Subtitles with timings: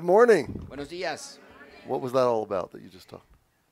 [0.00, 0.64] Good morning.
[0.66, 1.36] Buenos días.
[1.86, 3.26] What was that all about that you just talked?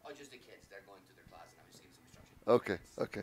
[0.04, 0.61] Oh, just the kids.
[0.68, 2.77] They're going to their class and I was just giving some instructions.
[3.00, 3.22] Okay,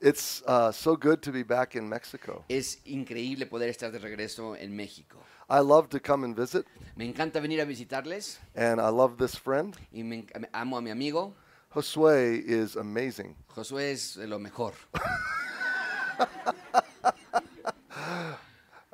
[0.00, 2.42] It's uh, so good to be back in Mexico.
[2.48, 5.18] Es increíble poder estar de regreso en México.
[5.48, 6.66] I love to come and visit,
[6.96, 9.76] Me encanta venir a visitarles and I love this friend.
[9.92, 11.32] y me enc- amo a mi amigo.
[11.72, 13.36] Josue is amazing.
[13.54, 14.72] Josué es lo mejor.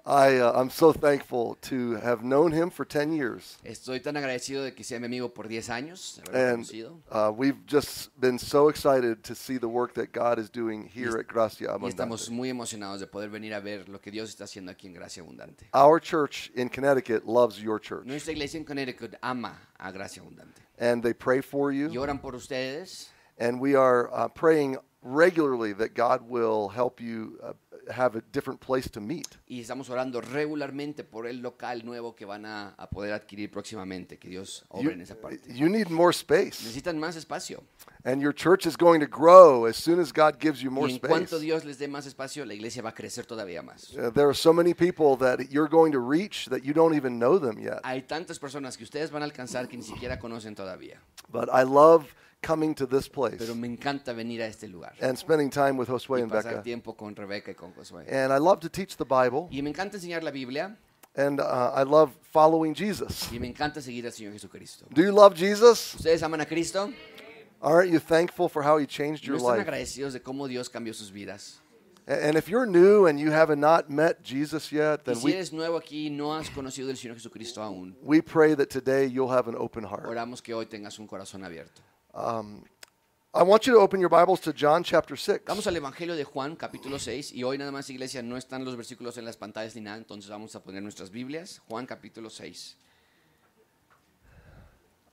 [0.09, 3.59] I, uh, I'm so thankful to have known him for 10 years.
[3.65, 6.65] Estoy tan agradecido de que sea mi amigo por 10 años, And
[7.11, 11.19] uh, we've just been so excited to see the work that God is doing here
[11.19, 12.31] at Gracia Y estamos Abundante.
[12.31, 15.25] muy emocionados de poder venir a ver lo que Dios está haciendo aquí en Gracia
[15.25, 15.67] Abundante.
[15.75, 20.61] Our church in Connecticut loves your church, Nuestra iglesia en Connecticut ama a Gracia Abundante.
[20.79, 22.01] and they pray for Y you.
[22.01, 23.09] oran por ustedes.
[23.39, 27.53] And we are uh, praying regularly that God will help you uh,
[27.89, 29.27] have a different place to meet.
[29.47, 34.19] Y estamos orando regularmente por el local nuevo que van a, a poder adquirir próximamente.
[34.19, 35.41] Que Dios obre en esa You, parte.
[35.55, 37.63] you need more space, Necesitan más espacio.
[38.05, 40.93] and your church is going to grow as soon as God gives you more y
[40.93, 41.09] en space.
[41.11, 43.93] cuanto Dios les dé más espacio, la iglesia va a crecer todavía más.
[43.97, 47.19] Uh, there are so many people that you're going to reach that you don't even
[47.19, 47.81] know them yet.
[47.85, 51.01] Hay tantas personas que ustedes van a alcanzar que ni siquiera conocen todavía.
[51.31, 55.17] But I love coming to this place Pero me encanta venir a este lugar and
[55.17, 56.63] spending time with Josue y and pasar Becca.
[56.63, 58.07] tiempo con Rebeca y con Josué.
[58.11, 60.77] And I love to teach the Bible, Y me encanta enseñar la Biblia
[61.17, 63.31] and uh, I love following Jesus.
[63.33, 64.87] y me encanta seguir al Señor Jesucristo.
[64.93, 65.95] Do you love Jesus?
[65.95, 66.93] ¿Ustedes aman a Cristo?
[67.63, 69.63] Aren't you thankful for how He changed ¿No your están life?
[69.63, 71.61] agradecidos de cómo Dios cambió sus vidas?
[72.07, 75.33] And if you're new and you have not met Jesus yet, Y then si we,
[75.33, 79.33] eres nuevo aquí y no has conocido Señor Jesucristo aún, we pray that today you'll
[79.33, 80.05] have an open heart.
[80.07, 81.83] oramos que hoy tengas un corazón abierto.
[82.17, 85.45] I want you to open your Bibles to John chapter 6.
[85.47, 88.75] Vamos al Evangelio de Juan, capítulo 6, y hoy nada más, iglesia, no están los
[88.75, 91.61] versículos en las pantallas ni nada, entonces vamos a poner nuestras Biblias.
[91.69, 92.79] Juan, capítulo 6.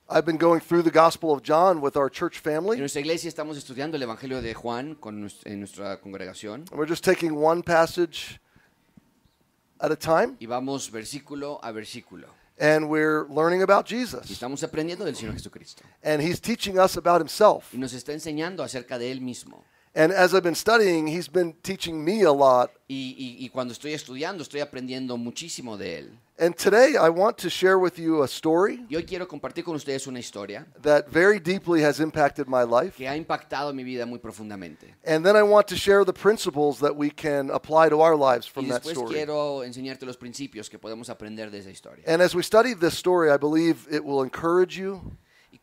[0.10, 3.28] I've been going through the Gospel of John with our church En family, nuestra iglesia
[3.28, 7.62] estamos estudiando el Evangelio de Juan con en nuestra congregación and we're just taking one
[7.62, 8.40] passage
[9.80, 12.43] at a time, y vamos versículo a versículo.
[12.58, 14.30] And we're learning about Y Jesus.
[14.30, 15.84] estamos aprendiendo del Señor Jesucristo.
[16.04, 17.74] And he's teaching us about himself.
[17.74, 19.64] Y nos está enseñando acerca de Él mismo.
[19.96, 22.72] And as I've been studying, he's been teaching me a lot.
[22.88, 26.20] Y, y- y cuando estoy estudiando, estoy aprendiendo muchísimo de Él.
[26.40, 29.76] And today I want to share with you a story Y hoy quiero compartir con
[29.76, 32.98] ustedes una historia that very deeply has impacted my life.
[32.98, 34.96] que ha impactado mi vida muy profundamente.
[35.06, 38.48] And then I want to share the principles that we can apply to our lives
[38.48, 39.14] Y from that después story.
[39.14, 42.04] quiero enseñarte los principios que podemos aprender de esa historia.
[42.08, 45.02] And as we study this story, I believe it will encourage you.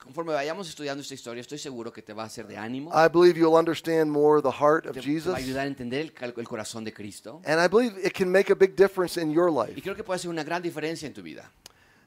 [0.01, 2.91] Y conforme vayamos estudiando esta historia, estoy seguro que te va a hacer de ánimo,
[2.93, 5.33] I believe you'll understand more the heart of te, te Jesus.
[5.33, 7.41] va a ayudar a entender el, el corazón de Cristo.
[7.45, 9.83] And I believe it can make a big difference in your Y life.
[9.83, 11.51] creo que puede hacer una gran diferencia en tu vida.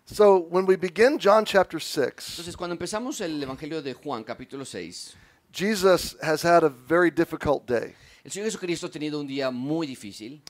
[0.06, 4.66] So when we begin John chapter 6, Entonces, cuando empezamos el Evangelio de Juan, capítulo
[4.66, 5.16] 6,
[5.54, 7.94] Jesus has had a very difficult day.
[8.26, 10.42] el Señor Jesucristo ha tenido un día muy difícil.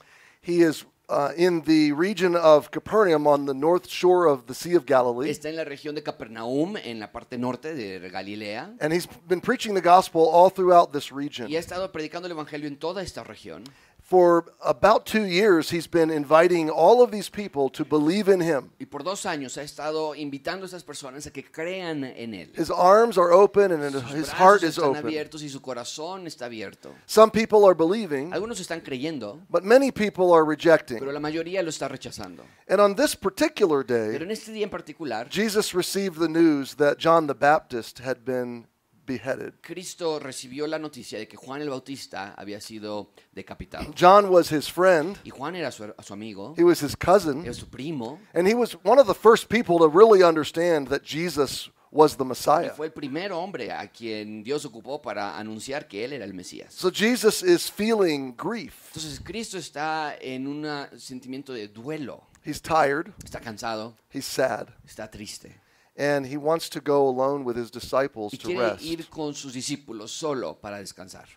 [0.41, 4.75] He is uh, in the region of Capernaum on the north shore of the Sea
[4.75, 5.29] of Galilee.
[5.29, 8.75] Está en la región de Capernaum, en la parte norte de Galilea.
[8.79, 11.49] And he's been preaching the gospel all throughout this region.
[11.49, 13.63] Y ha estado predicando el Evangelio en toda esta región.
[14.13, 18.69] For about two years, he's been inviting all of these people to believe in him.
[18.79, 22.51] Y por dos años ha estado invitando a estas personas a que crean en Él.
[22.55, 25.07] His arms are open and Sus his brazos heart is están open.
[25.07, 26.93] abiertos y su corazón está abierto.
[27.07, 30.99] Some people are believing, Algunos están creyendo, but many people are rejecting.
[30.99, 32.43] pero la mayoría lo está rechazando.
[32.69, 36.75] And on this particular Pero day, en este día en particular, Jesus received the news
[36.75, 38.67] that John the Baptist had been
[39.05, 39.53] beheaded.
[39.61, 43.93] Cristo recibió la noticia de que Juan el Bautista había sido decapitado.
[43.99, 47.53] John was his friend, Y Juan era su, su amigo, he was his cousin, era
[47.53, 51.69] su primo, and he was one of the first people to really understand that Jesus
[51.91, 52.73] was the y Messiah.
[52.75, 56.73] fue el primer hombre a quien Dios ocupó para anunciar que él era el Mesías.
[56.73, 58.87] So Jesus is feeling grief.
[58.95, 60.65] Entonces Cristo está en un
[60.97, 65.55] sentimiento de duelo, He's tired, está cansado, he's sad, está triste.
[65.95, 68.83] And he wants to go alone with his disciples Y to quiere rest.
[68.83, 71.27] ir con sus discípulos solo para descansar.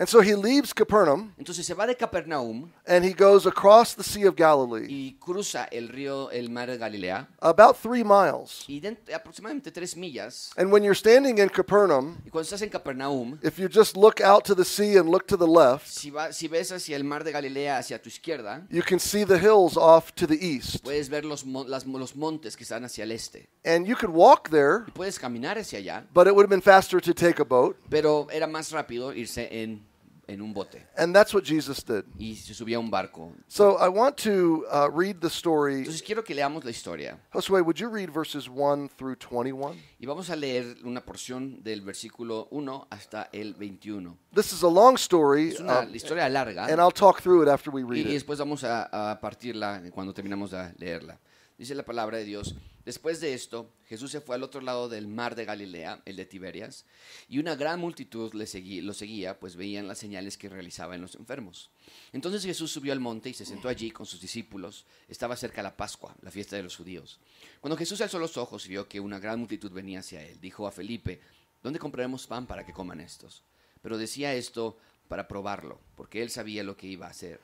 [0.00, 4.02] And so he leaves Capernaum Entonces se va de Capernaum and he goes across the
[4.02, 8.64] Sea of Galilee, y cruza el río, el mar de Galilea, about three miles.
[8.66, 10.52] y dent- aproximadamente tres millas.
[10.56, 14.22] And when you're standing in Capernaum, Y cuando estás en Capernaum, if you just look
[14.22, 17.04] out to the sea and look to the left, si, va- si ves hacia el
[17.04, 20.82] mar de Galilea, hacia tu izquierda, you can see the hills off to the east.
[20.82, 23.50] puedes ver los, las- los montes que están hacia el este.
[23.66, 26.62] And you could walk there, Y puedes caminar hacia allá, but it would have been
[26.62, 27.76] faster to take a boat.
[27.90, 29.89] pero era más rápido irse en,
[30.30, 32.04] en un bote And that's what Jesus did.
[32.18, 33.32] y se subía a un barco.
[33.48, 35.78] So I want to uh, read the story.
[35.78, 39.74] Entonces quiero que leamos la historia Josue, would you read verses 1 through 21?
[39.98, 44.16] y vamos a leer una porción del versículo 1 hasta el 21.
[44.34, 47.48] This is a long story, Es una um, historia larga and I'll talk through it
[47.48, 48.14] after we y, read y it.
[48.14, 51.18] después vamos a, a partirla cuando terminamos de leerla.
[51.58, 52.54] Dice la palabra de Dios,
[52.90, 56.26] después de esto, Jesús se fue al otro lado del mar de Galilea, el de
[56.26, 56.86] Tiberias,
[57.28, 58.48] y una gran multitud le
[58.82, 61.70] lo seguía, pues veían las señales que realizaba en los enfermos.
[62.12, 64.86] Entonces Jesús subió al monte y se sentó allí con sus discípulos.
[65.08, 67.20] Estaba cerca la Pascua, la fiesta de los judíos.
[67.60, 70.66] Cuando Jesús alzó los ojos y vio que una gran multitud venía hacia él, dijo
[70.66, 71.20] a Felipe,
[71.62, 73.44] ¿dónde compraremos pan para que coman estos?
[73.82, 74.76] Pero decía esto
[75.06, 77.40] para probarlo, porque él sabía lo que iba a hacer.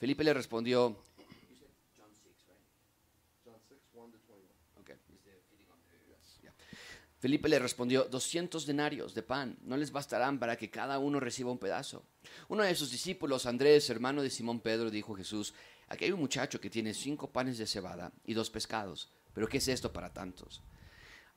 [0.00, 0.96] Felipe le respondió,
[4.80, 4.90] Ok.
[6.42, 6.54] Ya.
[7.20, 11.52] Felipe le respondió, 200 denarios de pan no les bastarán para que cada uno reciba
[11.52, 12.02] un pedazo.
[12.48, 15.52] Uno de sus discípulos, Andrés, hermano de Simón Pedro, dijo a Jesús,
[15.88, 19.58] aquí hay un muchacho que tiene cinco panes de cebada y dos pescados, pero ¿qué
[19.58, 20.62] es esto para tantos?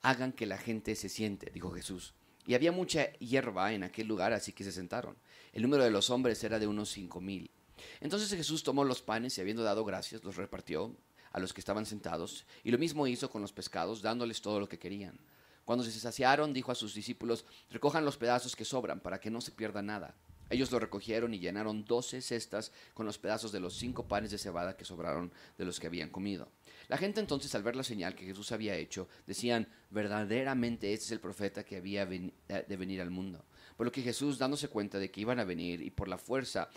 [0.01, 2.13] Hagan que la gente se siente, dijo Jesús.
[2.47, 5.17] Y había mucha hierba en aquel lugar, así que se sentaron.
[5.51, 7.51] El número de los hombres era de unos cinco mil.
[7.99, 10.95] Entonces Jesús tomó los panes y habiendo dado gracias, los repartió
[11.33, 14.69] a los que estaban sentados, y lo mismo hizo con los pescados, dándoles todo lo
[14.69, 15.19] que querían.
[15.65, 19.41] Cuando se saciaron, dijo a sus discípulos, recojan los pedazos que sobran, para que no
[19.41, 20.15] se pierda nada.
[20.49, 24.37] Ellos lo recogieron y llenaron doce cestas con los pedazos de los cinco panes de
[24.37, 26.51] cebada que sobraron de los que habían comido.
[26.89, 31.11] La gente entonces, al ver la señal que Jesús había hecho, decían, verdaderamente este es
[31.11, 32.31] el profeta que había eh,
[32.67, 33.45] de venir al mundo.
[33.77, 36.69] Por lo que Jesús, dándose cuenta de que iban a venir y por la fuerza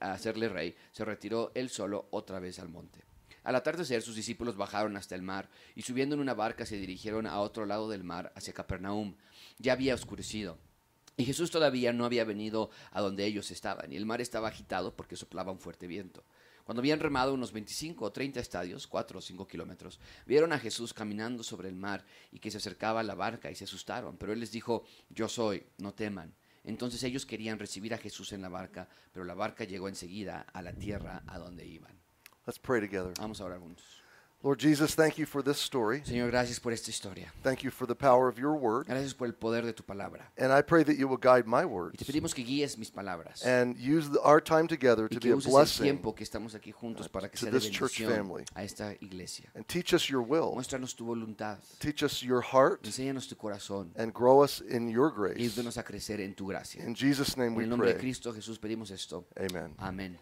[0.00, 3.00] a hacerle rey, se retiró él solo otra vez al monte.
[3.44, 7.26] Al atardecer sus discípulos bajaron hasta el mar y subiendo en una barca se dirigieron
[7.26, 9.14] a otro lado del mar, hacia Capernaum.
[9.58, 10.58] Ya había oscurecido.
[11.16, 14.94] Y Jesús todavía no había venido a donde ellos estaban, y el mar estaba agitado
[14.94, 16.24] porque soplaba un fuerte viento.
[16.68, 20.92] Cuando habían remado unos 25 o 30 estadios, 4 o 5 kilómetros, vieron a Jesús
[20.92, 24.18] caminando sobre el mar y que se acercaba a la barca y se asustaron.
[24.18, 26.34] Pero él les dijo, yo soy, no teman.
[26.64, 30.60] Entonces ellos querían recibir a Jesús en la barca, pero la barca llegó enseguida a
[30.60, 31.98] la tierra a donde iban.
[32.48, 33.12] Let's pray together.
[33.20, 33.84] Vamos a orar juntos.
[34.42, 36.00] Lord Jesus, thank you for this story.
[36.02, 37.30] Señor, gracias por esta historia.
[37.42, 38.86] Thank you for the power of your word.
[38.86, 40.30] Gracias por el poder de tu palabra.
[40.38, 42.90] And I pray that you will guide my Y te words pedimos que guíes mis
[42.90, 43.44] palabras.
[43.44, 46.24] and use the, our time together Y to be a uses el blessing tiempo que
[46.24, 48.44] estamos aquí juntos uh, para que to sea this church family.
[48.54, 49.50] a esta iglesia.
[49.54, 50.54] and teach us your will.
[50.54, 51.58] Muéstranos tu voluntad.
[51.80, 53.90] Teach us your heart Enséñanos tu corazón.
[53.96, 55.36] and grow us in your Y grace.
[55.38, 56.82] ayúdanos a crecer en tu gracia.
[56.82, 58.04] In Jesus' name En we el nombre de pray.
[58.04, 59.26] Cristo Jesús pedimos esto.
[59.36, 59.74] Amen.
[59.78, 60.16] Amén.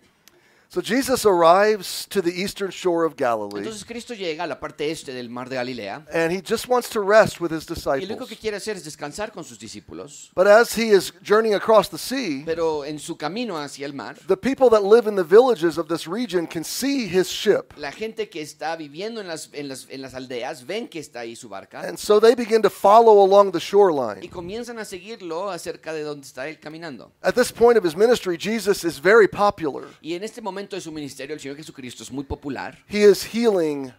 [0.77, 4.91] So Jesus arrives to the eastern shore of Galilee Entonces Cristo llega a la parte
[4.91, 7.81] este del mar de Galilea and he just wants to rest with his y lo
[7.81, 8.29] único disciples.
[8.29, 10.31] que quiere hacer es descansar con sus discípulos.
[10.35, 14.19] But as he is journeying across the sea, Pero en su camino hacia el mar,
[14.29, 17.73] the people that live in the villages of this region can see his ship.
[17.79, 21.21] la gente que está viviendo en las, en las, en las aldeas ven que está
[21.21, 24.29] ahí su barca And so they begin to follow along the y shoreline.
[24.29, 27.13] comienzan a seguirlo acerca de donde está él caminando.
[27.23, 29.87] At this point of his ministry, Jesus is very popular.
[30.03, 32.77] Y en este momento de su ministerio, el Señor Jesucristo es muy popular.
[32.89, 33.93] He is healing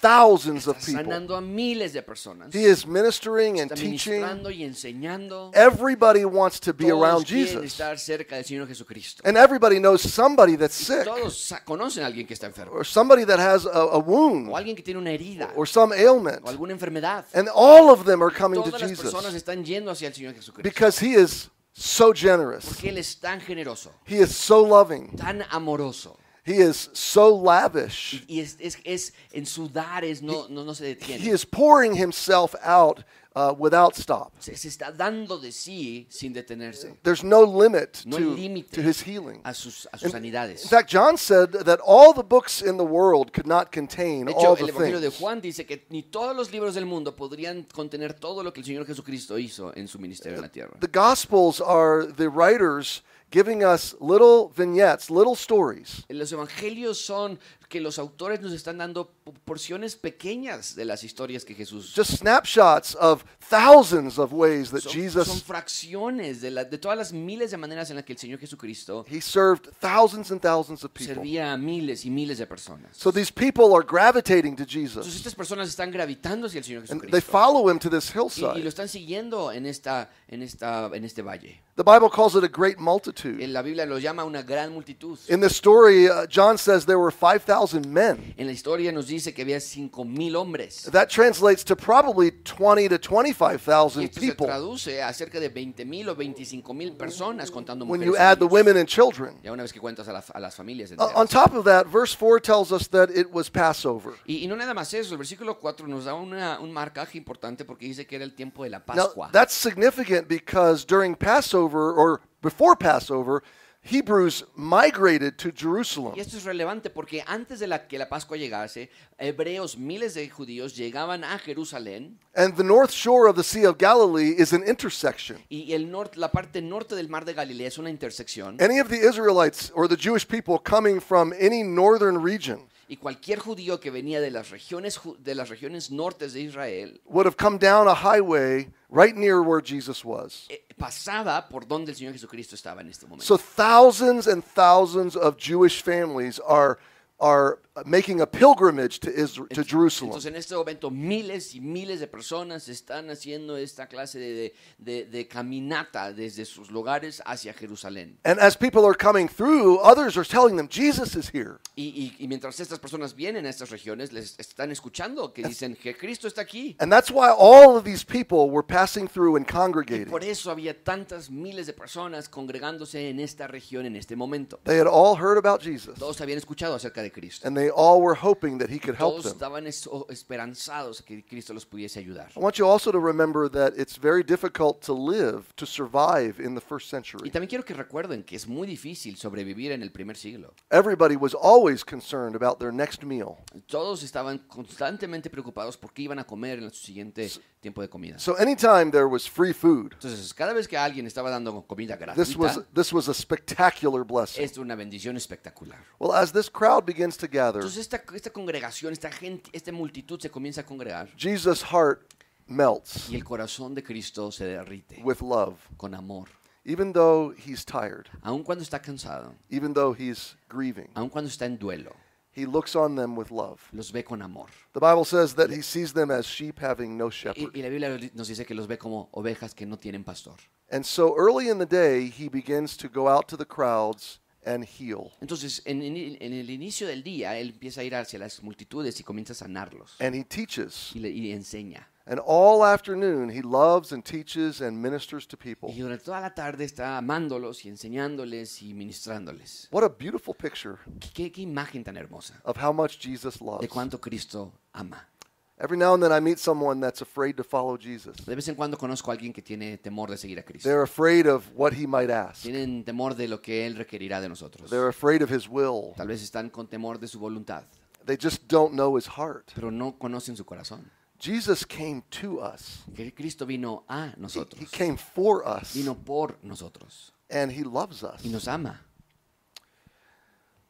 [0.00, 1.02] thousands of people.
[1.04, 2.54] sanando a miles de personas.
[2.54, 4.12] He is ministering and Está teaching.
[4.20, 5.50] ministrando y enseñando.
[5.54, 7.64] Everybody wants to be Todos around quieren Jesus.
[7.64, 9.22] estar cerca del Señor Jesucristo.
[9.26, 12.72] And everybody knows somebody that's sick Todos sa- conocen a alguien que está enfermo.
[12.72, 15.50] or somebody that has a, a wound O alguien que tiene una herida.
[15.56, 16.40] or some ailment.
[16.44, 17.24] O alguna enfermedad.
[17.32, 20.14] And all of them are coming to Todas las personas Jesus están yendo hacia el
[20.14, 20.62] Señor Jesucristo.
[20.62, 22.64] because he is so generous.
[22.64, 25.10] Porque Él es tan generoso, He is so loving.
[25.16, 26.16] tan amoroso.
[26.46, 28.24] He is so lavish.
[28.28, 31.94] Y es, es, es en su dar, es, no, no, no se He is pouring
[31.96, 33.02] himself out
[33.34, 34.32] uh, without stop.
[34.38, 36.96] Se, se está dando de sí sin detenerse.
[37.02, 39.40] There's no limit No to, límite to his healing.
[39.44, 40.68] a sus, a sus In sanidades.
[40.68, 44.54] fact, John said that all the books in the world could not contain De all
[44.54, 45.18] hecho, the el Evangelio de things.
[45.20, 48.66] Juan dice que ni todos los libros del mundo podrían contener todo lo que el
[48.66, 50.76] Señor Jesucristo hizo en su ministerio en la tierra.
[50.78, 56.04] The Gospels are the writers giving us little vignettes, little stories.
[56.08, 61.44] Los evangelios son que los autores nos están dando po- porciones pequeñas de las historias
[61.44, 66.64] que Jesús just snapshots of thousands of ways that son, son Jesus fracciones de, la-
[66.64, 70.30] de todas las miles de maneras en las que el Señor Jesucristo he served thousands
[70.30, 71.14] and thousands of people.
[71.14, 72.96] servía a miles y miles de personas.
[72.96, 76.82] So these people are gravitating to Entonces Jesus estas personas están gravitando hacia el Señor
[76.88, 78.68] and they Jesucristo follow him to this y, y lo hillside.
[78.68, 81.60] están siguiendo en esta en esta en este valle.
[81.76, 83.42] The Bible calls it a great multitude.
[83.44, 85.18] En la Biblia lo llama una gran multitud.
[85.28, 87.55] In this story, uh, John says there were 5,000
[87.88, 88.34] men.
[88.36, 90.88] En la historia nos dice que había cinco mil hombres.
[90.92, 95.84] That translates to probably 20 to 25,000 esto se people traduce a cerca de 20
[95.84, 98.52] mil o 25 mil personas contando when mujeres you y add the niños.
[98.52, 99.38] women and children.
[99.42, 101.12] Ya una vez que cuentas a, la- a las familias Uh, enteras.
[101.16, 104.14] on top of that, verse 4 tells us that it was Passover.
[104.26, 107.64] Y, y no nada más eso, el versículo 4 nos da una- un marcaje importante
[107.64, 109.30] porque dice que era el tiempo de la Now, Pascua.
[109.32, 113.42] that's significant because during Passover or before Passover,
[113.86, 116.14] Hebrews migrated to Jerusalem.
[116.16, 120.28] Y esto es relevante porque antes de la, que la Pascua llegase, hebreos, miles de
[120.28, 124.62] judíos llegaban a Jerusalén And the north shore of the Sea of Galilee is an
[124.66, 125.38] intersection.
[125.48, 128.60] y el norte, la parte norte del mar de Galilea es una intersección.
[128.60, 133.40] Any of the Israelites or the Jewish people coming from any northern region Y cualquier
[133.40, 137.58] judío que venía de las regiones, de las regiones nortes de Israel would have come
[137.58, 140.46] down a highway right near where Jesus was.
[140.48, 143.24] eh, pasaba por donde el Señor Jesucristo estaba en este momento.
[143.24, 146.78] So thousands and thousands of Jewish families are
[147.18, 150.08] are Uh, making a pilgrimage to Israel, to Jerusalem.
[150.10, 155.04] Entonces en este momento miles y miles de personas están haciendo esta clase de, de-
[155.04, 158.18] de caminata desde sus lugares hacia Jerusalén.
[158.24, 161.58] And as people are coming through, others are telling them Jesus is here.
[161.74, 165.76] Y, y- y mientras estas personas vienen a estas regiones, les están escuchando que dicen
[165.76, 166.76] que Cristo está aquí.
[166.80, 170.06] And that's why all of these people were passing through and congregating.
[170.08, 174.58] Por eso había tantas miles de personas congregándose en esta región en este momento.
[174.64, 177.46] They had all heard about Jesus, Todos habían escuchado acerca de Cristo.
[177.46, 179.32] and they all were hoping that he could help Todos them.
[179.32, 182.30] estaban esperanzados que Cristo los pudiese ayudar.
[182.36, 186.54] I want you also to remember that it's very difficult to live, to survive in
[186.54, 187.30] the first Y century.
[187.30, 190.54] también quiero que recuerden que es muy difícil sobrevivir en el primer siglo.
[190.70, 193.36] Everybody was always concerned about their next meal.
[193.66, 197.30] Todos estaban constantemente preocupados por qué iban a comer en su siguiente
[197.60, 198.18] tiempo de comida.
[198.18, 202.36] So anytime there was free food, Entonces, cada vez que alguien estaba dando comida this
[202.36, 204.44] was gratuita, this was a spectacular blessing.
[204.44, 205.78] es una bendición espectacular.
[205.98, 210.20] Well, as this crowd begins to gather, Entonces, esta, esta congregación, esta gente, esta multitud
[210.20, 212.00] se comienza a congregar Jesus' heart
[212.46, 216.28] melts y el corazón de Cristo se derrite with love, con amor.
[216.64, 220.88] even though he's tired, Aun cuando está cansado, even though he's grieving.
[220.94, 221.92] aun cuando está en duelo,
[222.38, 223.60] He looks on them with love.
[223.72, 224.48] los ve con amor.
[224.74, 227.50] The Bible says that he sees them as sheep having no Y, shepherd.
[227.56, 230.34] y la Biblia nos dice que los ve como ovejas que no tienen pastor.
[230.70, 234.64] And so early in the day, he begins to go out to the crowds and
[234.64, 235.10] heal.
[235.20, 238.98] Entonces, en, en- en el inicio del día, él empieza a ir hacia las multitudes
[239.00, 240.90] y comienza a sanarlos And he teaches.
[240.94, 241.88] y, le- y enseña.
[242.08, 245.68] And all afternoon, he loves and teaches and ministers to people.
[245.74, 249.66] Y durante toda la tarde está amándolos y enseñándoles y ministrándoles.
[249.72, 250.76] What a beautiful picture
[251.12, 253.68] ¿Qué, qué- imagen tan hermosa of how much Jesus de loves.
[253.68, 255.08] cuánto Cristo ama.
[255.58, 258.14] Every now and then, I meet someone that's afraid to follow Jesus.
[258.26, 260.68] De vez en cuando conozco a alguien que tiene temor de seguir a Cristo.
[260.68, 264.28] They're afraid of what he might ask, Tienen temor de lo que Él requerirá de
[264.28, 264.68] nosotros.
[264.68, 265.94] they're afraid of his will.
[265.96, 267.62] Tal vez están con temor de su voluntad,
[268.04, 269.50] They just don't know his heart.
[269.54, 270.90] pero no conocen su corazón.
[271.18, 274.60] Jesus came to us, Que Cristo vino a he, nosotros.
[274.60, 277.12] he came for us, Vino por nosotros.
[277.30, 278.22] and he loves us.
[278.22, 278.82] Y nos ama.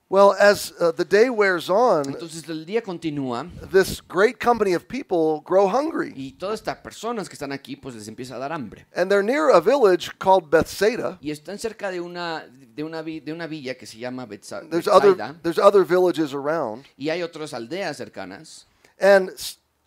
[0.08, 4.86] Well, as uh, the day wears on, Entonces el día continúa this great company of
[4.86, 6.12] people grow hungry.
[6.14, 8.86] y todas estas personas que están aquí pues les empieza a dar hambre.
[8.94, 11.18] And they're near a village called Bethsaida.
[11.20, 14.86] Y están cerca de una, de una, de una villa que se llama Betsa- There's
[14.86, 16.84] other, there's other villages around.
[16.96, 18.66] y hay otras aldeas cercanas.
[19.00, 19.30] And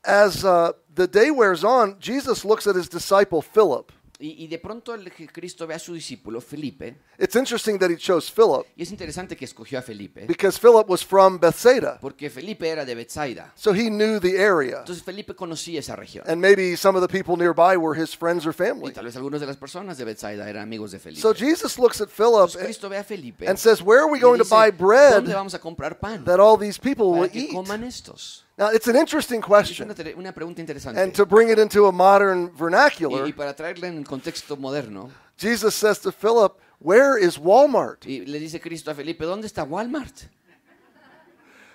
[0.03, 3.89] as uh, the day wears on, Jesus looks at his disciple Philip.
[4.21, 7.95] Y, y de pronto el Cristo ve a su discípulo Felipe It's interesting that he
[7.95, 11.97] chose Philip y es interesante que escogió a Felipe because Philip was from Bethsaida.
[12.01, 13.53] porque Felipe era de Betsaida.
[13.55, 14.79] So he knew the area.
[14.79, 16.25] Entonces Felipe conocía esa región.
[16.29, 18.93] And maybe some of the people nearby were his friends or Y family.
[18.93, 21.21] tal vez algunas de las personas de Betsaida eran amigos de Felipe.
[21.21, 24.17] So Jesus looks at Philip Entonces Cristo ve a Felipe and says, Where are we
[24.17, 27.05] y going to dice, buy ¿dónde bread vamos a comprar pan that all these people
[27.17, 27.53] will que eat?
[27.53, 28.43] coman estos?
[28.59, 29.89] Now, it's an interesting Es question.
[29.89, 31.01] una, una pregunta interesante.
[31.01, 35.09] And to bring it into a modern vernacular, y para traerla en el contexto moderno,
[35.37, 38.05] Jesus says to Philip, Where is Walmart?
[38.05, 40.27] y le dice Cristo a Felipe, ¿dónde está Walmart?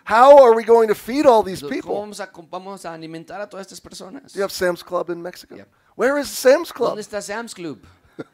[0.05, 1.95] How are we going to feed all these ¿Cómo people?
[1.95, 4.35] vamos a, vamos a alimentar a todas estas personas?
[4.35, 5.57] Do you have Sam's Club in Mexico?
[5.57, 5.69] Yep.
[5.97, 6.91] Where is Sam's Club?
[6.91, 7.79] ¿Dónde está Sam's Club?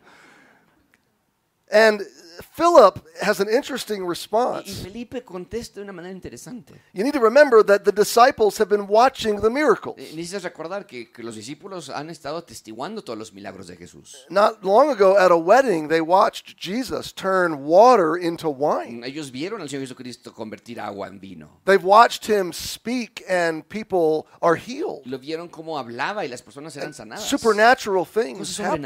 [1.70, 2.02] And
[2.42, 4.82] Philip has an interesting Y, y response.
[4.82, 6.74] Felipe contesta de una manera interesante.
[6.92, 9.96] You need to remember that the disciples have been watching the miracles.
[9.98, 14.16] Eh, Necesitas recordar que, que los discípulos han estado atestiguando todos los milagros de Jesús.
[14.28, 19.04] Not long ago at a wedding, they watched Jesus turn water into wine.
[19.04, 21.60] Ellos vieron al Señor Jesucristo convertir agua en vino.
[21.64, 25.02] They've watched him speak and people are healed.
[25.04, 27.24] Lo vieron cómo hablaba y las personas eran sanadas.
[27.24, 28.82] Supernatural Cosas things happen.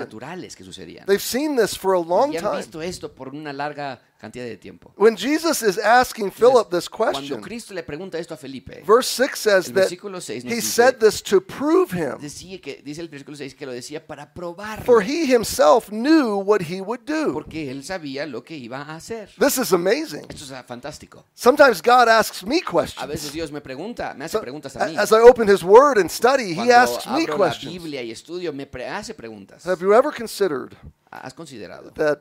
[0.55, 1.07] que sucedían.
[1.07, 2.57] They've seen this for a long Y han time.
[2.59, 4.93] visto esto por una larga cantidad de tiempo.
[4.97, 9.09] When Jesus is asking Philip this Cuando question, Cristo le pregunta esto a Felipe, verse
[9.23, 12.59] 6 says El that versículo seis nos he dice- said this to prove him, decía
[12.59, 14.85] que, dice el versículo 6 que lo decía para probarlo.
[14.87, 17.35] for he himself knew what he would do.
[17.35, 19.29] Porque él sabía lo que iba a hacer.
[19.39, 20.25] This is amazing.
[20.31, 21.27] Esto es ah, fantástico.
[21.35, 23.07] Sometimes God asks me A questions.
[23.09, 24.97] veces Dios me pregunta, me hace So, preguntas a mí.
[24.97, 27.73] as I open his word and study, he Cuando asks me abro la questions.
[27.75, 29.67] Biblia y estudio, me pre- hace preguntas.
[29.67, 30.73] Have you ever considered
[31.11, 31.93] ¿Has considerado?
[31.95, 32.21] that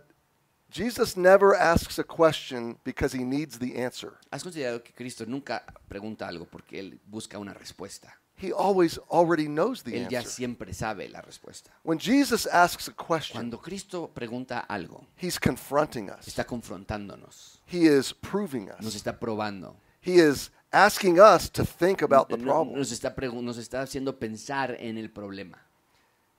[0.74, 4.13] Jesus never asks a question because he needs the answer?
[4.32, 8.18] ¿Has considerado que Cristo nunca pregunta algo porque él busca una respuesta?
[8.36, 10.34] He always already knows the Él ya answer.
[10.34, 11.70] siempre sabe la respuesta.
[11.84, 16.27] When Jesus asks a question, Cuando Cristo pregunta algo, he's confronting us.
[16.27, 18.96] está confrontándonos, He is proving nos us.
[18.96, 22.77] está probando, He is asking us to think about the no- problem.
[22.80, 25.60] nos está, pregu- nos está haciendo pensar en el problema.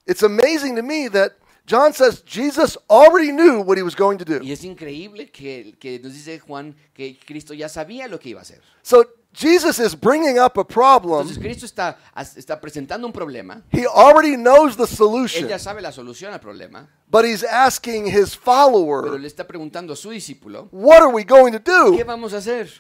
[0.07, 1.35] It's amazing to me that
[1.67, 4.43] John says Jesus already knew what he was going to do.
[4.43, 8.41] Y es increíble que, que nos dice Juan que Cristo ya sabía lo que iba
[8.41, 8.61] a hacer.
[8.83, 11.23] So Jesus is bringing up a problem.
[11.23, 11.99] Entonces Cristo está,
[12.37, 16.41] está presentando un problema, He already knows the él solution, ya sabe la solución al
[16.41, 21.13] problema, but he's asking his pero follower, le está preguntando a su discípulo, What are
[21.13, 22.05] we going to ¿qué do?
[22.05, 22.71] vamos a hacer?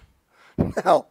[0.84, 1.06] Now,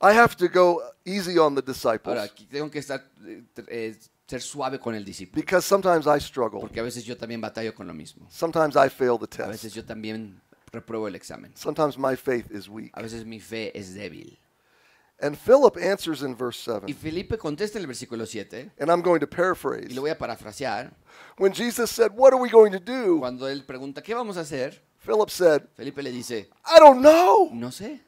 [0.00, 3.96] I have to go easy on the Ahora, disciples aquí tengo que estar, eh, eh,
[4.28, 6.60] ser suave con el discípulo, because sometimes I struggle.
[6.60, 8.26] porque a veces yo también batallo con lo mismo.
[8.30, 9.76] Sometimes I fail the A veces test.
[9.76, 11.50] yo también repruebo el examen.
[11.56, 12.90] Sometimes my faith is weak.
[12.94, 14.38] A veces mi fe es débil.
[15.20, 16.94] And Philip answers in verse Y 7.
[16.94, 19.92] Felipe contesta en el versículo 7, And I'm going to y paraphrase.
[19.94, 20.92] lo voy a parafrasear,
[21.38, 23.18] When Jesus said, What are we going to do?
[23.20, 24.80] cuando él pregunta, ¿qué vamos a hacer?
[24.98, 27.48] Philip said, Felipe le dice, I don't know.
[27.52, 28.00] no sé.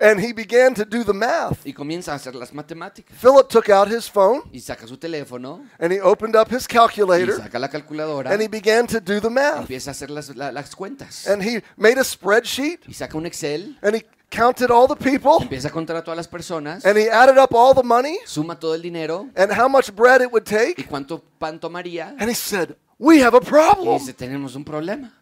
[0.00, 1.64] And he began to do the math.
[1.66, 3.16] Y comienza a hacer las matemáticas.
[3.18, 7.34] Philip took out his phone Y saca su teléfono, and he opened up his calculator.
[7.38, 9.60] y saca la calculadora, and he began to do the math.
[9.60, 11.26] empieza a hacer las, la- las cuentas.
[11.26, 15.42] And he made a spreadsheet Y saca un Excel, and he counted all the people
[15.42, 18.58] empieza a contar a todas las personas, and he added up all the money suma
[18.58, 20.74] todo el dinero and how much bread it would take.
[20.78, 22.14] y cuánto pan tomaría.
[22.18, 23.96] And he said, We have a problem.
[23.96, 25.12] Y dice, tenemos un problema.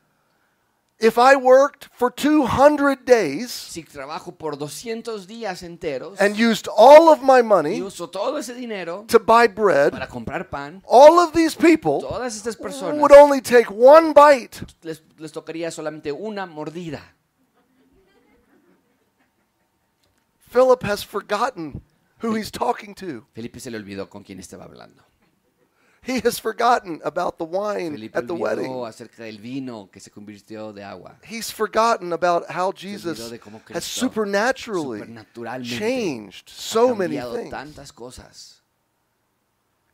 [1.00, 7.08] If I worked for 200 days Si trabajo por 200 días enteros and used all
[7.08, 11.18] of my y money uso todo ese dinero to buy bread, para comprar pan, all
[11.18, 14.60] of these people todas estas personas would only take one bite.
[14.82, 17.00] les, les tocaría solamente una mordida.
[20.50, 21.80] Philip has forgotten
[22.22, 23.26] who he's talking to.
[23.32, 25.09] Felipe se le olvidó con quién estaba hablando.
[26.02, 28.72] He has forgotten about the wine Felipe at the wedding.
[28.86, 31.16] acerca del vino que se convirtió de agua.
[31.22, 33.18] He's forgotten about how Jesus
[33.72, 35.02] has supernaturally
[35.62, 37.52] changed so many things.
[37.52, 38.60] tantas cosas.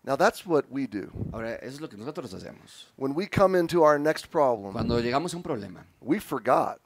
[0.05, 1.11] Now that's what we do.
[1.33, 2.85] Ahora, eso es lo que nosotros hacemos.
[2.95, 6.81] When we come into our next problem, Cuando llegamos a un problema, we forgot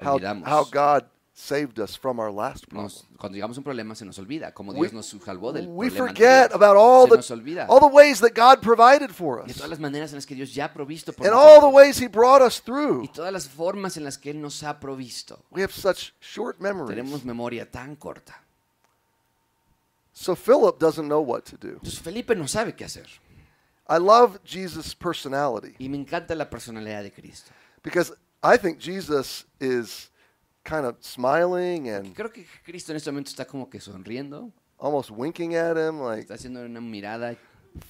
[0.00, 1.04] how, how God
[1.36, 2.84] saved us from our last problem.
[2.84, 5.88] nos- cuando llegamos a un problema se nos olvida cómo Dios nos salvó del We
[5.90, 6.54] problema forget anterior.
[6.54, 9.56] about all se nos the, olvida all the ways that God provided for de us
[9.56, 12.00] todas las maneras en las que Dios ya ha provisto por and all the ways
[12.00, 13.02] He brought us through.
[13.02, 15.44] y todas las formas en las que Él nos ha provisto.
[15.50, 16.90] We have such short memories.
[16.96, 18.40] Tenemos memoria tan corta.
[20.12, 21.78] So Philip doesn't know what to do.
[21.82, 23.06] Entonces Felipe no sabe qué hacer.
[23.88, 27.50] I love Jesus' personality Y me encanta la personalidad de Cristo.
[27.82, 30.10] because I think Jesus is
[30.64, 35.10] kind of smiling and Creo que Cristo en este momento está como que sonriendo, almost
[35.10, 37.36] winking at him like, está haciendo una mirada.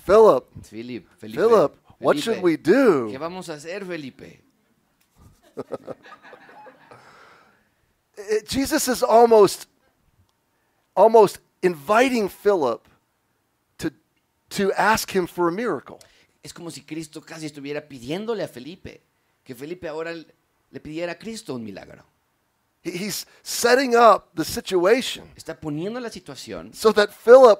[0.06, 3.08] Philip, Philip, Felipe, Philip, what Felipe, should we do?
[3.10, 4.42] ¿Qué vamos a hacer, Felipe?
[8.16, 9.66] It- Jesus is almost
[10.94, 12.86] almost inviting Philip
[13.78, 13.90] to
[14.50, 15.98] to ask him for a miracle.
[16.42, 19.02] Es como si Cristo casi estuviera pidiéndole a Felipe
[19.42, 22.04] que Felipe ahora le pidiera a Cristo un milagro.
[22.84, 27.58] He- He's setting up the situation Está poniendo la situación so that Philip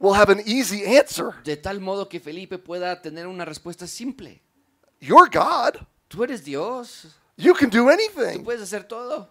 [0.00, 1.32] will have an easy answer.
[1.44, 4.42] de tal modo que Felipe pueda tener una respuesta simple.
[5.00, 5.86] You're God.
[6.08, 8.42] Tú eres Dios, You can do tú anything.
[8.42, 9.28] puedes hacer todo.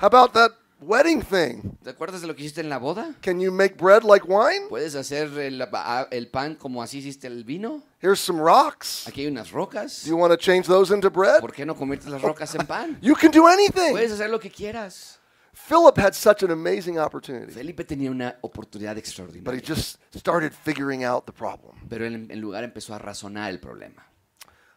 [0.00, 1.76] How about that wedding thing.
[1.82, 3.14] ¿Te acuerdas de lo que hiciste en la boda?
[3.20, 4.68] Can you make bread like wine?
[4.68, 5.64] ¿Puedes hacer el,
[6.10, 7.82] el pan como así hiciste el vino?
[8.00, 9.06] Here's some rocks.
[9.08, 10.04] Aquí hay unas rocas.
[10.04, 11.40] Do you want to change those into bread?
[11.40, 12.98] ¿Por qué no conviertes las rocas en pan?
[13.00, 13.90] You can do anything.
[13.92, 15.18] Puedes hacer lo que quieras.
[15.52, 19.44] Philip had such an amazing opportunity, Felipe tenía una oportunidad extraordinaria.
[19.44, 21.74] but he just started figuring out the problem.
[21.90, 24.06] Pero él en lugar empezó a razonar el problema.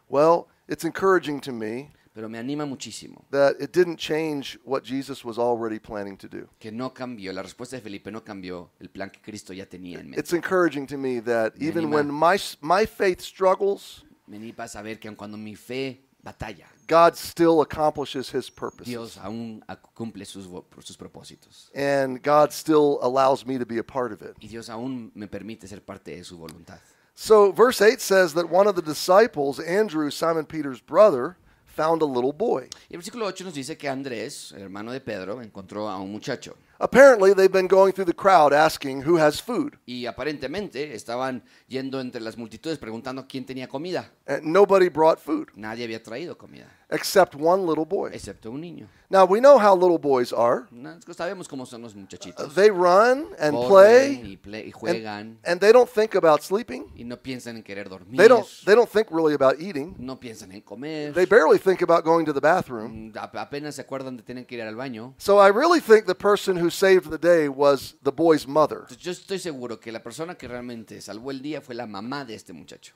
[0.08, 5.24] Well, it's encouraging to me Pero me anima muchísimo that it didn't change what Jesus
[5.24, 6.46] was already planning to do.
[6.58, 9.98] que no cambió, la respuesta de Felipe no cambió el plan que Cristo ya tenía
[9.98, 10.20] en mente.
[10.20, 11.96] It's encouraging to me that Me even anima.
[11.96, 16.66] when my, my faith struggles, Me anima a saber que aun cuando mi fe batalla,
[16.86, 18.86] God still accomplishes his purposes.
[18.86, 19.62] Dios aún
[19.94, 20.46] cumple sus,
[20.84, 21.70] sus propósitos.
[21.74, 24.36] And God still allows me to be a part of it.
[24.40, 26.78] Y Dios aún me permite ser parte de su voluntad.
[27.14, 31.36] So, verse 8 says that one of the disciples, Andrew, Simon Peter's brother,
[31.74, 32.64] found a little boy.
[32.88, 36.56] Y el versículo 8 nos dice que Andrés, hermano de Pedro, encontró a un muchacho.
[36.84, 39.78] Apparently, they've been going through the crowd asking who has food.
[39.86, 44.10] Y aparentemente estaban yendo entre las multitudes preguntando quién tenía comida.
[44.26, 48.10] And nobody brought food Nadie había traído comida, except one little boy.
[48.12, 48.88] excepto un niño.
[49.10, 50.66] Now, we know how little boys are.
[51.14, 52.54] Sabemos cómo son los muchachitos.
[52.54, 56.40] They run and Corren play, y, ple- y and, juegan and they don't think about
[56.42, 56.86] sleeping.
[56.96, 58.16] y no piensan en querer dormir.
[58.18, 59.94] They don't, they don't think really about eating.
[59.98, 61.12] no piensan en comer.
[61.12, 63.12] They barely think about going to the bathroom.
[63.12, 65.12] Mm, ap- apenas se acuerdan de tener que ir al baño.
[65.18, 68.86] So I really think the person who saved the day was the boy's mother.
[68.98, 72.34] Yo estoy seguro que la persona que realmente salvó el día fue la mamá de
[72.34, 72.94] este muchacho.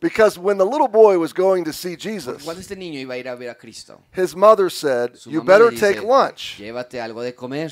[0.00, 3.18] Because when the little boy was going to see Jesus, Cuando este niño iba a
[3.18, 6.00] ir a ver a Cristo, his mother said, su You mamá better le dice, take
[6.06, 6.56] lunch.
[6.58, 7.70] llévate algo de comer.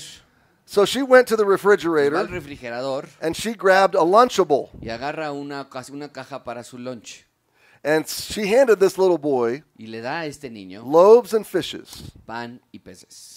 [0.66, 4.68] So she went to the Va al refrigerator refrigerador and she grabbed a Lunchable.
[4.82, 7.24] y agarra una, ca- una caja para su lunch
[7.82, 12.12] And she handed this little boy y le da a este niño loaves and fishes.
[12.26, 13.36] pan y peces.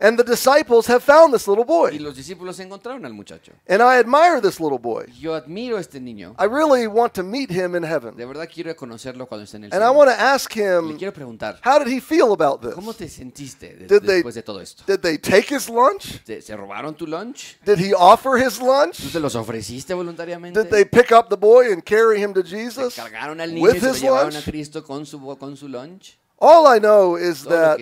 [0.00, 1.98] And the disciples have found this little Y boy.
[1.98, 3.50] los discípulos encontraron al muchacho.
[3.68, 5.06] And I admire this little boy.
[5.18, 6.36] Yo admiro a este niño.
[6.38, 8.14] I really want to meet him in heaven.
[8.16, 10.96] De verdad quiero conocerlo cuando esté en el And I want to ask Le him,
[10.98, 12.98] quiero preguntar, how did he feel about ¿cómo this?
[12.98, 14.84] te sentiste de- Did they- de todo esto?
[14.86, 16.22] Did they take his lunch?
[16.24, 17.56] ¿Te- ¿Se robaron tu lunch?
[17.64, 18.94] Did he offer his ¿Tú lunch?
[19.10, 20.62] se los ofreciste voluntariamente?
[20.62, 23.74] Did they pick up the boy and carry him to Jesus ¿Cargaron al niño with
[23.74, 24.44] y se lo his a lunch?
[24.44, 26.16] Cristo con su, con su lunch?
[26.40, 27.78] All I know is Todo that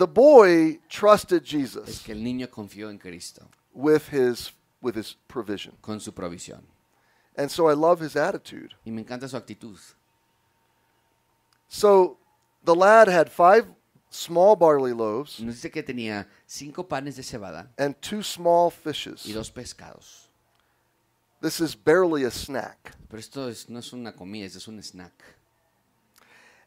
[0.00, 5.14] the boy trusted es Jesus que el niño confió en Cristo with his with his
[5.28, 5.76] provision.
[5.82, 6.62] con su provisión.
[7.36, 8.74] And so I love his attitude.
[8.86, 9.78] Y me encanta su actitud.
[11.68, 12.18] So
[12.64, 13.66] the lad had five
[14.10, 18.72] small barley loaves Nos dice que tenía cinco panes de cebada and two small y
[18.92, 19.32] fishes.
[19.34, 20.28] dos pescados.
[21.42, 22.94] This is barely a snack.
[23.08, 25.12] Pero esto es- no es una comida, esto es un snack.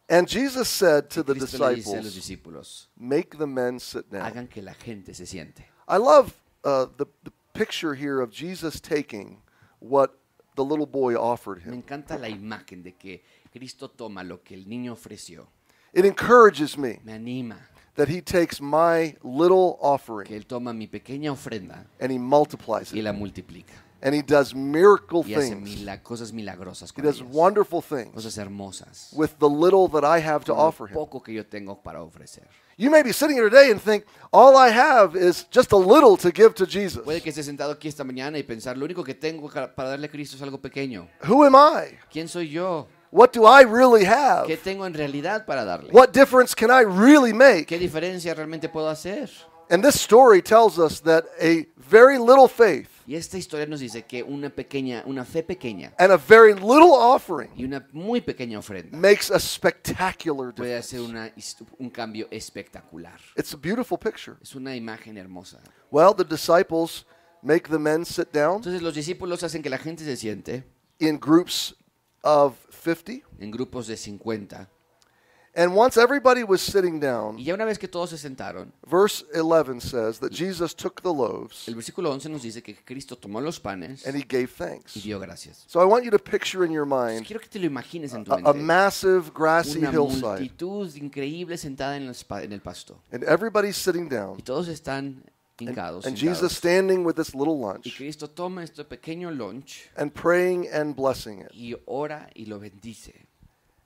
[0.10, 3.80] And Jesus said to the Cristo le dice a los disciples, discípulos, Make the men
[3.80, 4.22] sit down.
[4.24, 5.64] hagan que la gente se siente.
[5.88, 9.38] I love uh, the, the picture here of Jesus taking
[9.80, 10.12] what
[10.56, 11.82] the little boy offered Me him.
[11.84, 15.48] encanta la imagen de que Cristo toma lo que el niño ofreció.
[15.94, 17.58] It encourages me Me anima
[17.96, 22.92] that he takes my little que offering Él toma mi pequeña ofrenda and he multiplies
[22.94, 23.04] y it.
[23.04, 23.74] la multiplica.
[24.06, 25.64] And he does miracle Y hace things.
[25.64, 27.32] mila- cosas milagrosas He con does ellas.
[27.34, 29.10] wonderful things Cosas hermosas.
[29.14, 30.94] with the little that I have to con lo offer him.
[30.94, 32.44] poco que yo tengo para ofrecer.
[32.76, 36.18] You may be sitting here today and think, all I have is just a little
[36.18, 37.02] to give to Jesus.
[37.04, 39.90] Puede que esté sentado aquí esta mañana y pensar, lo único que tengo ca- para
[39.90, 41.08] darle a Cristo es algo pequeño.
[41.26, 41.98] Who am I?
[42.12, 42.88] ¿Quién soy yo?
[43.12, 44.48] What do I really have?
[44.48, 45.92] ¿Qué tengo en realidad para darle?
[45.94, 47.68] What difference can I really make?
[47.68, 49.30] ¿Qué diferencia realmente puedo hacer?
[49.70, 54.04] And this story tells us that a very little faith Y esta historia nos dice
[54.04, 58.60] que una pequeña, una fe pequeña and a very little offering y una muy pequeña
[58.60, 60.98] ofrenda makes a spectacular puede difference.
[60.98, 61.34] hacer una
[61.80, 63.20] un cambio espectacular.
[63.36, 64.38] It's a beautiful picture.
[64.42, 65.60] Es una imagen hermosa.
[65.92, 67.06] Well, the disciples
[67.42, 70.64] make the men sit down Entonces los discípulos hacen que la gente se siente
[71.00, 71.76] in groups
[72.24, 73.28] of 50.
[73.40, 74.70] en grupos de 50.
[75.56, 79.24] And once everybody was sitting down, Y ya una vez que todos se sentaron, verse
[79.36, 83.40] 11 says that Jesus took the loaves el versículo 11 nos dice que Cristo tomó
[83.40, 84.94] los panes and he gave y thanks.
[85.04, 85.64] dio gracias.
[85.68, 88.14] So I want you to picture in your Entonces, mind quiero que te lo imagines
[88.16, 92.52] en tu a, a massive grassy Una hillside, multitud increíble sentada en, los pa- en
[92.52, 93.00] el pasto.
[93.12, 95.24] and everybody's sitting Y down, todos están
[95.60, 96.08] hincados.
[96.08, 96.20] and sentados.
[96.20, 100.96] Jesus standing with this little Y lunch Cristo toma este pequeño lunch and praying and
[100.96, 101.52] blessing it.
[101.54, 103.28] y ora y lo bendice.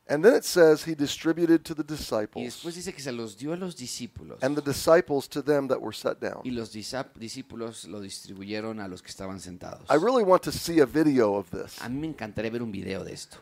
[0.10, 2.42] And then it says he distributed to the disciples.
[2.42, 4.42] Y después dice que se los dio a los discípulos.
[4.42, 6.42] and the disciples to them that were set down.
[6.46, 9.86] Y los discípulos lo distribuyeron a los que estaban sentados.
[9.90, 11.82] I really want to see a video of this.
[11.82, 13.38] A mí me encantaría ver un video de esto.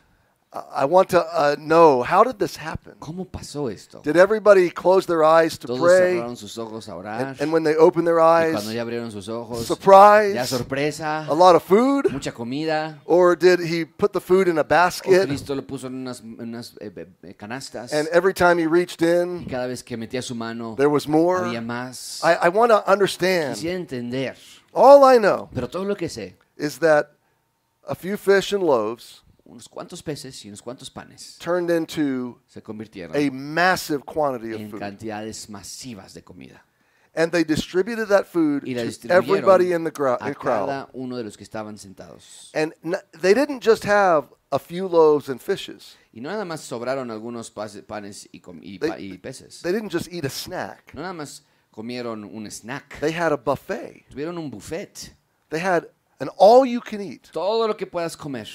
[0.72, 2.94] I want to uh, know how did this happen?
[2.98, 4.00] ¿Cómo pasó esto?
[4.02, 6.16] Did everybody close their eyes to Todos pray?
[6.16, 7.20] cerraron sus ojos a orar.
[7.20, 10.48] And, and when they opened their y cuando eyes, ya abrieron sus ojos, ya surprise,
[10.48, 12.10] sorpresa, a lot of food?
[12.12, 13.00] mucha comida.
[13.04, 16.20] Or did he put the food in a O basket Cristo lo puso en unas,
[16.20, 17.92] en unas, eh, eh, eh, canastas.
[17.92, 21.06] and every time he reached y in, cada vez que metía su mano, there was
[21.06, 21.40] more?
[21.44, 22.22] había más.
[22.22, 23.54] I, I want to understand.
[23.54, 24.36] Quisiera entender.
[24.72, 27.12] All I know Pero todo lo que sé, is that
[27.88, 32.60] a few fish and loaves unos cuantos peces y unos cuantos panes turned into se
[32.62, 34.80] convirtieron a massive quantity of en food.
[34.80, 36.62] cantidades masivas de comida.
[37.14, 40.66] And they distributed that food Y la to distribuyeron everybody in the gra- a crowd.
[40.68, 42.50] cada uno de los que estaban sentados.
[42.54, 45.96] And n- they didn't just have a few loaves and fishes.
[46.12, 49.62] Y no nada más sobraron algunos pase- panes y, com- y pa- y peces.
[49.62, 50.92] They didn't just eat a snack.
[50.92, 53.00] No nada más comieron un snack.
[53.00, 54.04] They had a buffet.
[54.10, 55.14] Tuvieron un buffet.
[55.48, 55.88] They had
[56.20, 57.30] an all you can eat.
[57.32, 58.48] Todo lo que puedas comer.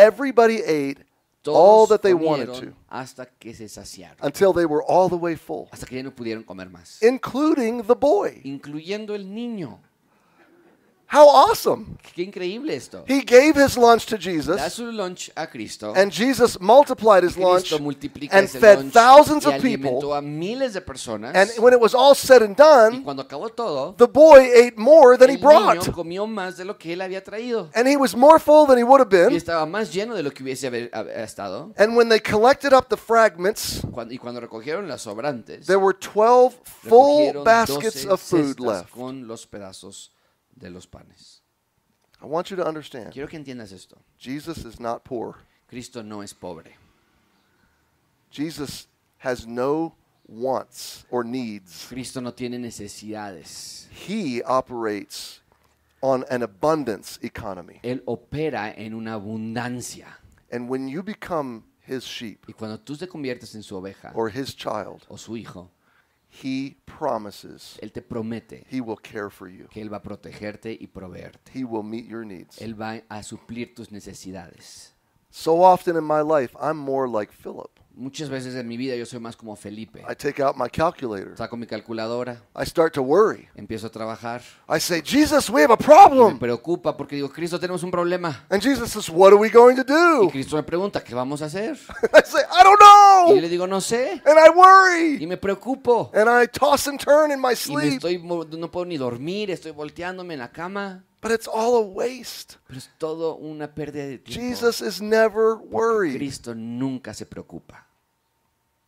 [0.00, 0.98] Everybody ate
[1.46, 4.16] all that they wanted to hasta que se saciaron.
[4.22, 7.02] until they were all the way full, Hasta que ya no pudieron comer más.
[7.02, 8.40] including the boy.
[8.44, 9.78] Incluyendo el niño.
[11.12, 11.96] How awesome!
[12.14, 13.04] Qué increíble esto.
[13.08, 14.56] He gave his lunch to Jesus.
[14.56, 15.92] Da su lunch a Cristo.
[15.96, 20.12] and Jesus multiplied his lunch and fed thousands of people.
[20.14, 21.34] a miles de personas.
[21.34, 24.76] And when it was all said and y done, cuando acabó todo, the boy ate
[24.78, 25.78] more than he el brought.
[25.78, 27.70] niño comió más de lo que él había traído.
[27.74, 29.34] And he was more full than he would have Y been.
[29.36, 31.72] estaba más lleno de lo que hubiese haber, haber estado.
[31.76, 35.92] And when they collected up the fragments, Cuando- y cuando recogieron las sobrantes, there were
[35.98, 38.90] 12 full baskets of food left.
[40.60, 41.40] Con los pedazos de los panes.
[42.22, 43.96] I want you to understand Quiero que entiendas esto.
[44.18, 45.36] Jesus is not poor.
[45.68, 46.76] Cristo no es pobre.
[48.30, 49.94] Jesus has no
[50.28, 51.86] wants or needs.
[51.88, 53.88] Cristo no tiene necesidades.
[53.90, 55.40] He operates
[56.02, 57.80] on an abundance economy.
[57.82, 60.06] Él opera en una abundancia.
[60.52, 64.28] And when you become his sheep Y cuando tú te conviertes en su oveja or
[64.28, 65.70] his child, o su hijo,
[66.30, 69.66] he promises Él te promete he will care for you.
[69.68, 71.50] que Él va a protegerte y proveerte.
[71.52, 72.60] He will meet your needs.
[72.60, 74.92] Él va a suplir tus necesidades.
[75.30, 77.79] So often in my life, I'm more like Philip.
[77.94, 80.00] Muchas veces en mi vida yo soy más como Felipe.
[80.08, 81.36] I take out my calculator.
[81.36, 83.48] Saco mi calculadora, I start to worry.
[83.54, 84.40] empiezo a trabajar.
[84.68, 86.38] I say, Jesus, we have a Y me problem.
[86.38, 88.46] preocupa porque digo, Cristo, tenemos un problema.
[88.48, 90.30] And Jesus says, What are we going to Y do?
[90.30, 91.72] Cristo me pregunta, ¿qué vamos a hacer?
[92.14, 93.40] I say, I don't Y yo know.
[93.40, 94.22] le digo, no sé.
[94.24, 95.26] And I Y worry.
[95.26, 96.10] me preocupo.
[96.14, 97.92] And I toss and turn in my Y me sleep.
[97.94, 98.18] estoy,
[98.58, 101.04] no puedo ni dormir, estoy volteándome en la cama.
[101.20, 102.56] But it's all a waste.
[102.66, 104.40] Pero es todo una pérdida de tiempo.
[104.40, 106.16] Jesus is never worried.
[106.16, 107.86] Cristo nunca se preocupa.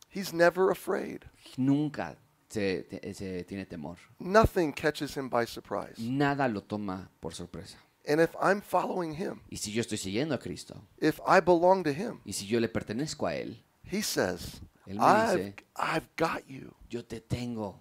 [0.09, 1.25] He's never afraid.
[1.57, 2.15] Nunca
[2.49, 3.97] se, se tiene temor.
[4.19, 5.95] Nothing catches him by surprise.
[5.99, 7.77] Nada lo toma por sorpresa.
[8.05, 11.83] And if I'm following him, Y si yo estoy siguiendo a Cristo, if I belong
[11.83, 15.55] to him, y si yo le pertenezco a Él, he says, Él me I've, dice-
[15.77, 16.73] I've got you.
[16.89, 17.79] yo te tengo.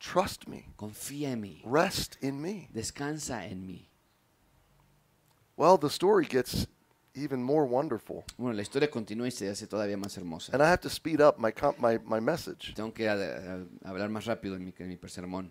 [0.00, 0.66] Trust me.
[0.76, 1.62] Confía en mí.
[1.64, 2.68] Rest in me.
[2.72, 3.88] Descansa en mí.
[5.56, 6.68] Well, the story gets
[7.14, 8.24] even more wonderful.
[8.38, 10.52] Bueno, la historia continúa y se hace todavía más hermosa.
[10.52, 12.74] And I have to speed up my, com- my, my message.
[12.74, 15.50] Tengo que eh, hablar más rápido en mi, en mi sermón.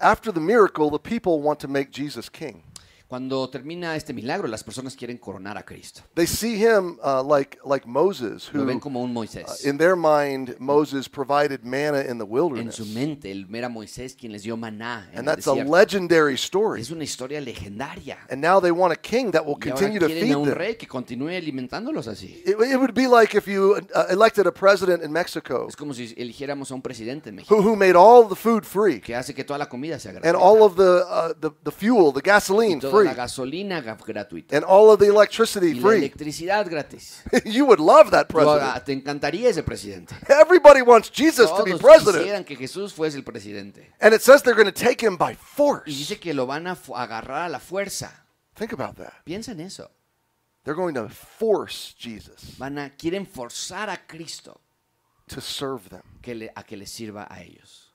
[0.00, 2.64] After the miracle, the people want to make Jesus king.
[3.06, 6.02] Cuando termina este milagro, las personas quieren coronar a Cristo.
[6.14, 9.24] They see him uh, like, like Moses, Lo who, ven como un uh,
[9.64, 12.76] in their mind, Moses provided manna in the En wilderness.
[12.76, 15.70] su mente, el era Moisés quien les dio maná en And el that's a desierto.
[15.70, 16.80] legendary story.
[16.80, 18.18] Es una historia legendaria.
[18.30, 20.38] And now they want a king that will Y ahora continue to quieren feed a
[20.38, 20.54] un them.
[20.54, 22.42] rey que continúe alimentándolos así.
[22.46, 25.92] It, it would be like if you uh, elected a president in Mexico Es como
[25.92, 29.14] si eligiéramos a un presidente en México who, who made all the food free que
[29.14, 32.22] hace que toda la comida sea and all of the, uh, the, the fuel, the
[32.22, 34.56] gasoline free la gasolina ga- gratuita.
[34.56, 35.98] and all of the Y electricity la free.
[35.98, 37.22] electricidad gratis.
[37.44, 38.84] you would love that president.
[38.84, 40.14] te encantaría ese presidente.
[40.28, 42.24] Everybody wants Jesus to be Todos president.
[42.24, 43.92] quisieran que Jesús fuese el presidente.
[44.00, 45.86] And it says they're going to take him by Y force.
[45.86, 48.24] dice que lo van a agarrar a la fuerza.
[48.54, 49.12] Think about that.
[49.24, 49.90] Piensa en eso.
[50.64, 54.60] They're going to force Jesus Van a, quieren forzar a Cristo
[55.26, 56.02] to serve them.
[56.22, 57.90] que le- a que le sirva a ellos.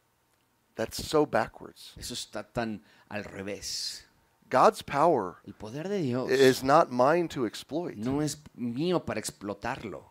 [0.75, 1.93] That's so backwards.
[1.97, 4.03] Eso está tan al revés.
[4.49, 7.95] God's power El poder de Dios is not mine to exploit.
[7.95, 10.03] no es mío para explotarlo.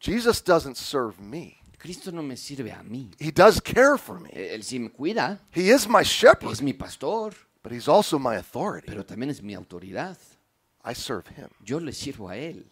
[0.00, 1.56] Jesus doesn't serve me.
[1.78, 3.10] Cristo no me sirve a mí.
[3.18, 4.30] He does care for me.
[4.32, 8.18] Eh, él sí me cuida, He is my shepherd, es mi pastor, but he's also
[8.18, 8.86] my authority.
[8.88, 10.16] pero también es mi autoridad.
[10.84, 11.48] I serve him.
[11.64, 12.64] Yo le sirvo a Él.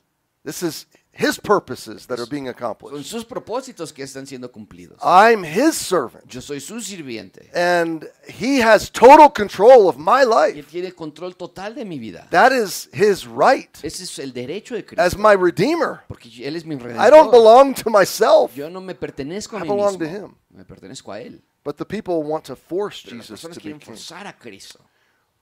[0.47, 3.05] This is his purposes that are being Son accomplished.
[3.11, 4.99] sus propósitos que están siendo cumplidos.
[5.03, 7.51] I'm his servant, Yo soy su sirviente.
[7.53, 10.63] and he has total control of my Y él life.
[10.71, 12.29] tiene control total de mi vida.
[12.31, 15.03] That is his right Ese es el derecho de Cristo.
[15.03, 16.03] as my redeemer.
[16.07, 19.63] Porque él es mi I don't belong to myself, Yo no me pertenezco a I
[19.63, 20.37] mí belong to him.
[20.51, 21.43] Me pertenezco a él.
[21.65, 23.81] but the people want to force Pero Jesus to be king.
[23.81, 24.79] forzar a Cristo.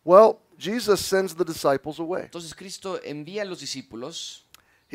[0.04, 2.22] Well, Jesus sends the disciples away.
[2.22, 4.43] Entonces Cristo envía a los discípulos,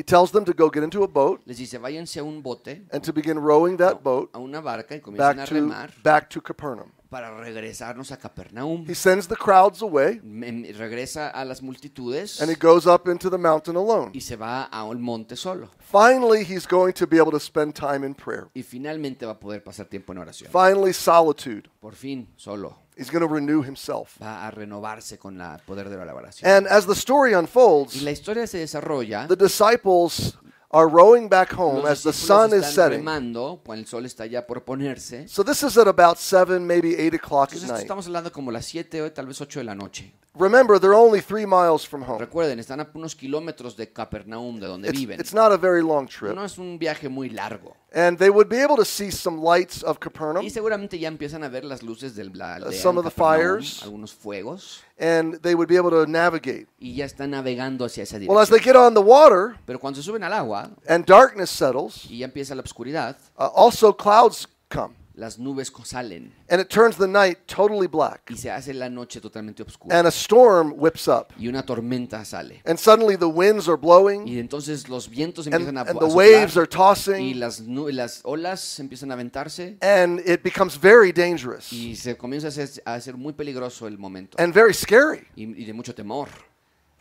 [0.00, 2.86] He tells them to go get into a boat les dice, váyanse a un bote,
[2.90, 6.30] and to begin rowing that boat a una barca y comiencen a back to, back
[6.30, 6.90] to Capernaum.
[7.10, 8.86] para regresarnos a Capernaum.
[8.88, 13.36] He sends the crowds away Regresa a las multitudes and he goes up into the
[13.36, 14.10] mountain alone.
[14.14, 15.68] y se va a un monte solo.
[15.80, 18.48] Finally, he's going to be able to spend time in prayer.
[18.54, 20.50] Y finalmente va a poder pasar tiempo en oración.
[20.50, 21.68] Finally, solitude.
[21.78, 22.78] Por fin, solo.
[23.00, 24.20] He's going to renew himself.
[24.20, 26.50] Va a renovarse con la- poder de la oración.
[26.50, 29.26] And as the story Y unfolds, la historia se desarrolla.
[29.26, 30.36] the disciples
[30.70, 32.98] are rowing back home as the sun is setting.
[32.98, 35.26] remando, el sol está ya por ponerse.
[35.28, 37.80] So this is at about 7, maybe 8 o'clock at night.
[37.80, 40.12] estamos hablando como las 7 o tal vez 8 de la noche.
[40.38, 42.20] Remember, they're only three miles from home.
[42.20, 45.18] Recuerden, están a unos kilómetros de Capernaum, de donde It's, viven.
[45.18, 46.34] it's not a very long trip.
[46.36, 47.76] No es un viaje muy largo.
[47.92, 50.44] And they would be able to see some lights of Capernaum.
[50.44, 53.82] Y seguramente ya empiezan a ver las luces del la aldea some of the fires.
[53.82, 56.68] algunos fuegos, and they would be able to navigate.
[56.78, 58.36] y ya están navegando hacia esa dirección.
[58.36, 61.50] Well, as they get on the water Pero cuando se suben al agua and darkness
[61.50, 64.94] settles, y ya empieza la oscuridad, uh, also clouds come.
[65.14, 68.30] Las nubes salen And it turns the night totally black.
[68.30, 69.98] y se hace la noche totalmente oscura.
[69.98, 71.32] And a storm whips up.
[71.38, 72.62] Y una tormenta sale.
[72.64, 76.06] And suddenly the winds are blowing Y entonces los vientos and, a, and a the
[76.06, 77.40] waves are soplar, y tossing.
[77.40, 82.50] las, las olas empiezan a aventarse And it becomes very dangerous y se comienza a
[82.50, 85.26] ser, a ser muy peligroso el momento and very scary.
[85.36, 86.28] y, y de mucho temor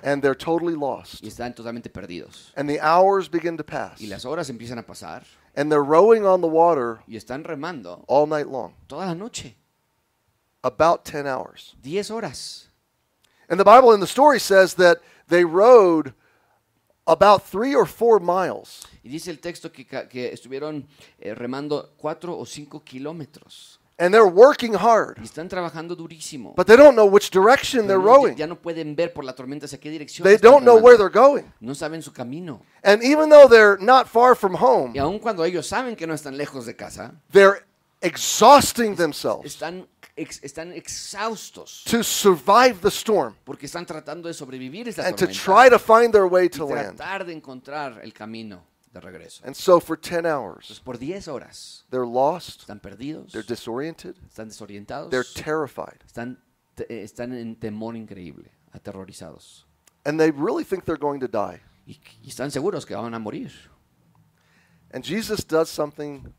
[0.02, 1.22] And they're totally lost.
[1.22, 2.54] y están totalmente perdidos.
[2.56, 4.00] And the hours begin to pass.
[4.00, 5.24] Y las horas empiezan a pasar
[5.60, 9.56] And they're rowing on the water y están remando all night long, toda la noche,
[10.64, 11.76] about 10 hours.
[11.84, 12.68] 10 horas.
[13.50, 16.14] And the Bible in the story says that they rowed
[17.06, 18.88] about three or four miles.
[19.04, 20.88] Y dice el texto que, que estuvieron
[21.20, 26.54] eh, remando 4 o 5 kilómetros And they're working hard, y están trabajando durísimo.
[26.56, 28.36] but they don't know which direction they're no- rowing.
[28.38, 30.24] ya no pueden ver por la tormenta hacia qué dirección.
[30.24, 31.44] They don't know where they're going.
[31.60, 32.62] No saben su camino.
[32.82, 36.14] And even though they're not far from home, Y aun cuando ellos saben que no
[36.14, 37.66] están lejos de casa, they're
[38.02, 39.86] exhausting themselves están,
[40.16, 45.28] ex- están exhaustos to survive the storm porque están tratando de sobrevivir esta and to
[45.28, 46.96] try to find their way y to land.
[46.98, 48.62] tratar de encontrar el camino
[48.94, 49.44] de regreso.
[49.46, 54.16] And so for 10 hours, Entonces, por 10 horas they're lost, están perdidos, they're disoriented,
[54.28, 56.38] están desorientados, they're terrified, están,
[56.76, 59.66] te- eh, están en temor increíble, aterrorizados.
[60.06, 61.60] and they really think they're going to die.
[61.86, 63.52] Y, y están seguros que van a morir.
[64.92, 66.34] And Jesus does something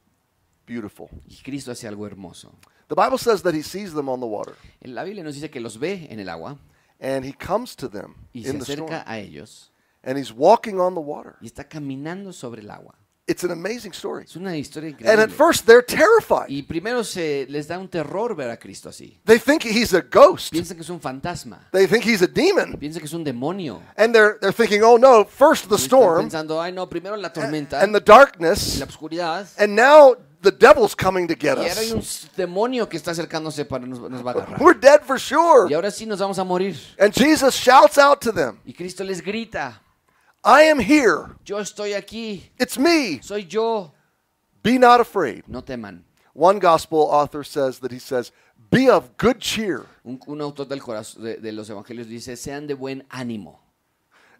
[0.67, 1.09] beautiful.
[1.29, 2.53] Y Cristo hace algo hermoso.
[2.89, 5.49] The Bible says that he sees them on the water, En la Biblia nos dice
[5.51, 6.59] que los ve en el agua
[7.01, 9.71] and he comes to them y se in the storm, acerca a ellos
[10.03, 11.37] and he's walking on the water.
[11.41, 12.95] y está caminando sobre el agua.
[13.27, 14.25] It's an amazing story.
[14.25, 16.49] Es una historia And at first, they're terrified.
[16.49, 19.21] Y primero se les da un terror ver a Cristo así.
[19.25, 20.51] They think he's a ghost.
[20.51, 21.69] Piensan que es un fantasma.
[21.71, 22.77] They think he's a demon.
[22.77, 23.81] Piensan que es un demonio.
[23.97, 27.81] And they're, they're thinking, oh no, first the storm pensando, ay no, primero la tormenta
[27.81, 29.47] and the darkness, la oscuridad.
[29.59, 32.25] and now the devil's coming to get Y ahora hay us.
[32.25, 34.61] un demonio que está acercándose para nos, nos va a agarrar.
[34.61, 35.71] We're dead for sure.
[35.71, 36.77] Y ahora sí nos vamos a morir.
[36.99, 39.81] And Jesus shouts out to them, Y Cristo les grita,
[40.43, 41.37] I am here.
[41.45, 43.21] yo estoy aquí, It's me.
[43.23, 43.93] soy yo.
[44.63, 45.45] Be not afraid.
[45.49, 46.03] No teman.
[46.33, 48.33] One gospel author says that he says,
[48.71, 49.87] Be of good cheer.
[50.05, 53.59] Un, un autor del corazón, de, de los evangelios dice, sean de buen ánimo.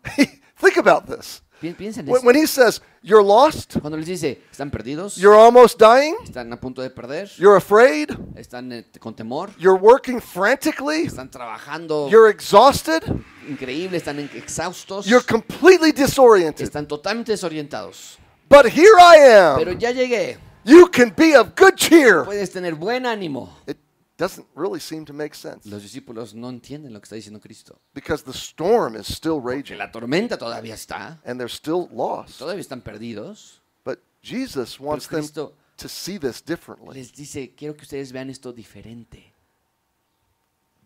[0.57, 1.43] Think about this.
[1.61, 2.27] Pi- Piensen en When, esto.
[2.27, 6.61] when he says, You're lost, Cuando les dice, están perdidos, you're almost dying, están a
[6.61, 12.29] punto de perder, you're afraid, están eh, con temor, you're working frantically, están trabajando you're
[12.31, 13.03] exhausted,
[13.49, 16.65] increíble, están en- exhaustos, you're completely disoriented.
[16.65, 18.19] están totalmente desorientados.
[18.51, 19.79] But here I Pero am.
[19.79, 22.25] ya llegué, You can be of good cheer.
[22.25, 23.49] puedes tener buen ánimo.
[23.67, 23.79] It
[24.21, 27.79] doesn't really seem to make sense Los discípulos no entienden lo que está diciendo Cristo.
[27.95, 32.39] because the storm is still Que raging la tormenta todavía está, and they're still lost.
[32.39, 33.61] todavía están perdidos.
[33.85, 36.95] But Jesus wants them Cristo to see this differently.
[36.95, 39.33] les dice, quiero que ustedes vean esto diferente.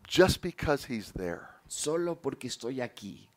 [0.06, 1.48] Just because he's there.
[1.66, 3.28] Solo porque estoy aquí.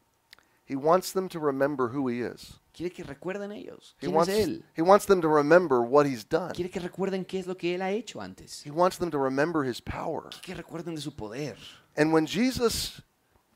[0.65, 2.59] He wants them to remember who he is.
[2.77, 3.95] Quiere que recuerden ellos.
[3.99, 4.63] He ¿Quién wants, es Él?
[4.77, 6.53] he wants them to remember what he's done.
[6.53, 8.63] Quiere que recuerden qué es lo que Él ha hecho antes.
[8.65, 10.29] He wants them to remember his power.
[10.29, 11.57] Quiere que recuerden de su poder.
[11.95, 13.01] And when Jesus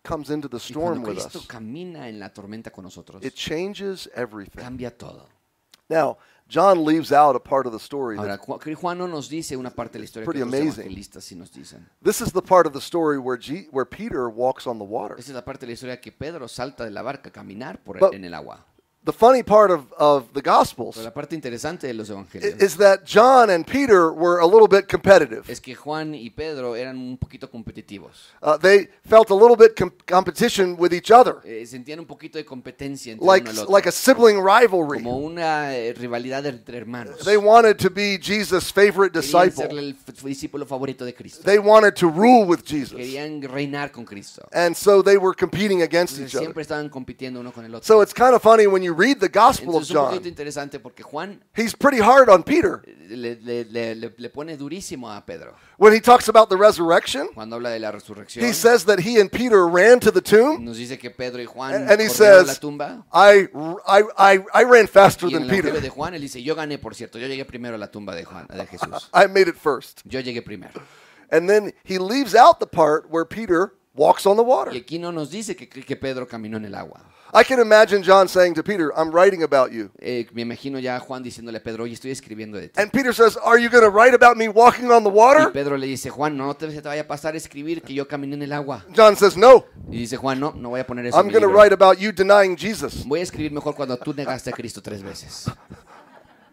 [0.03, 3.23] comes into the Y cuando storm with Cristo us, camina en la tormenta con nosotros,
[3.23, 4.60] it changes everything.
[4.60, 5.29] cambia todo.
[5.88, 6.17] Now,
[6.49, 8.17] John leaves out a part of the story.
[8.17, 10.81] Ahora, Juan no nos dice una parte de la historia que Pretty los amazing.
[10.84, 11.88] evangelistas sí nos dicen.
[12.01, 15.15] this is the part of the story where, G, where Peter walks on the water.
[15.19, 17.81] Esta es la parte de la historia que Pedro salta de la barca a caminar
[17.84, 18.65] por But- en el agua.
[19.03, 22.77] The funny part of, of the Gospels Pero la parte interesante de los evangelios is
[22.77, 25.41] that John and Peter were a little bit competitive.
[25.51, 28.29] es que Juan y Pedro eran un poquito competitivos.
[28.43, 32.37] Uh, they felt a little bit com- competition with each other, Eh, sentían un poquito
[32.37, 33.75] de competencia entre like, uno el otro.
[33.75, 35.02] like a sibling rivalry.
[35.02, 37.17] como una eh, rivalidad entre hermanos.
[37.25, 39.79] They wanted to be Jesus' favorite Querían disciple.
[39.79, 41.41] el f- discípulo favorito de Cristo.
[41.43, 42.97] They wanted to rule with Jesus.
[42.97, 44.47] Querían reinar con Cristo.
[44.54, 46.45] And so they were competing against Entonces, each other.
[46.45, 47.83] siempre estaban compitiendo uno con el otro.
[47.87, 50.19] So it's kind of funny when you read the Gospel of Entonces es un poquito
[50.21, 50.27] John.
[50.27, 52.81] interesante porque Juan He's pretty hard on Peter.
[53.10, 55.56] le, le- le- le- le pone durísimo a Pedro.
[55.77, 59.19] When he talks about the resurrection, Cuando habla de la resurrección, he says that he
[59.19, 60.63] and Peter ran to the tomb.
[60.63, 63.06] nos dice que Pedro y Juan And, and he corrieron a la says, tumba.
[63.12, 63.50] I,
[63.87, 65.89] I, I, I ran faster Y en than el evangelio Peter.
[65.89, 68.48] Juan él dice, yo gané, por cierto, yo llegué primero a la tumba de Juan,
[68.48, 69.10] de Jesús.
[69.13, 70.02] I made it first.
[70.06, 70.81] Yo llegué primero.
[71.31, 74.73] And then he leaves out the part where Peter walks on the Y water.
[74.75, 77.02] aquí no nos dice que, que Pedro caminó en el agua.
[77.34, 79.90] I can imagine John saying to Peter, I'm writing about you.
[80.00, 82.82] Eh, me imagino ya a Juan diciéndole a Pedro, oye, estoy escribiendo de ti.
[82.82, 85.52] And Peter says, Are you going to write about me walking on the Y water?
[85.52, 88.08] Pedro le dice, Juan, no te, se te vaya a pasar a escribir que yo
[88.08, 88.84] caminé en el agua.
[88.96, 91.34] John says, No, Y dice Juan, no, no voy a poner eso en I'm mi
[91.34, 91.62] going to libro.
[91.62, 93.06] write about you denying Jesus.
[93.06, 95.50] Voy a escribir mejor cuando tú negaste a Cristo tres veces.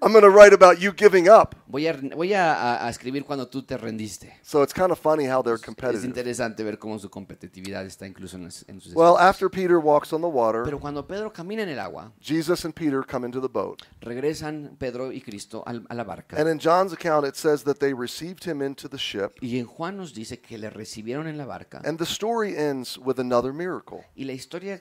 [0.00, 1.56] I'm going to write about you giving up.
[1.66, 4.32] Voy a, voy a, a- escribir cuando tú te rendiste.
[4.42, 6.04] So it's kind of funny how they're Es competitive.
[6.06, 10.12] interesante ver cómo su competitividad está incluso en, las- en sus Well, after Peter walks
[10.12, 13.40] on the water, Pero cuando Pedro camina en el agua, Jesus and Peter come into
[13.40, 13.82] the boat.
[14.00, 16.36] regresan Pedro y Cristo al- a la barca.
[16.40, 19.32] And in John's account, it says that they received him into the ship.
[19.42, 21.82] Y en Juan nos dice que le recibieron en la barca.
[21.84, 24.04] And the story ends with another miracle.
[24.14, 24.80] Y la historia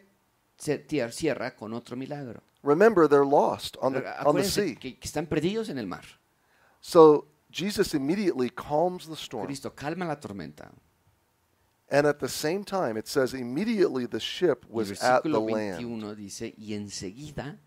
[0.59, 2.43] se tier- cierra con otro milagro.
[2.67, 4.75] Remember, they're lost on the, on the sea.
[4.75, 6.03] que, están perdidos en el mar.
[6.81, 9.45] So Jesus immediately calms the storm.
[9.45, 10.69] Cristo calma la tormenta.
[11.89, 15.79] And at the same time, it says immediately the ship was at the land.
[16.17, 17.57] dice, y enseguida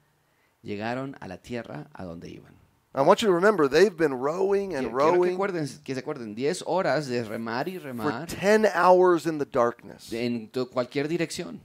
[0.62, 2.55] llegaron a la tierra a donde iban.
[2.92, 5.94] I want you to remember, they've been rowing and Quiero, quiero que, rowing acuerden, que
[5.94, 10.12] se acuerden, 10 horas de remar y for 10 hours in the darkness.
[10.12, 11.61] en cualquier dirección.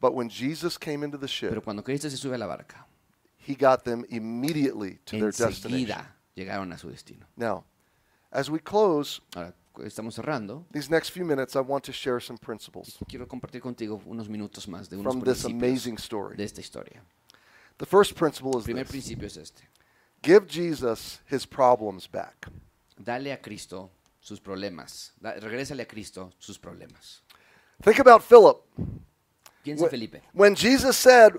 [0.00, 2.86] But when Jesus came into the ship, Pero cuando Cristo se sube a la barca,
[3.38, 5.72] he got them immediately to their destination.
[5.90, 7.26] enseguida llegaron a su destino.
[7.36, 7.64] Now,
[8.30, 10.64] as we close Ahora, estamos cerrando.
[10.72, 14.68] these next few minutes, I want to share some principles Quiero compartir contigo unos minutos
[14.68, 16.36] más de unos from this principios amazing story.
[16.36, 17.02] de esta historia.
[17.78, 19.62] The first principle El is primer this principio es este.
[20.22, 22.48] give Jesus his problems back.
[22.98, 23.90] Dale a Cristo
[24.20, 25.12] sus problemas.
[25.20, 27.22] Da- regrésale a Cristo sus problemas.
[27.82, 28.56] Think about Philip.
[29.74, 30.22] Piensa Felipe.
[30.32, 31.32] When Jesus said,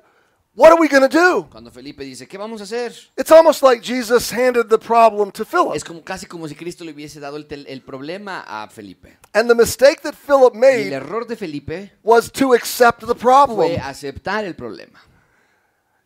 [0.56, 1.48] What are we going to do?
[1.52, 2.92] Cuando Felipe dice, ¿qué vamos a hacer?
[3.16, 5.76] It's almost like Jesus handed the problem to Philip.
[5.76, 9.18] Es como casi como si Cristo le hubiese dado el, tel- el problema a Felipe.
[9.36, 10.60] And the mistake that Philip Y el
[10.90, 13.68] made error de Felipe was to accept the problem.
[13.68, 15.00] fue aceptar el problema.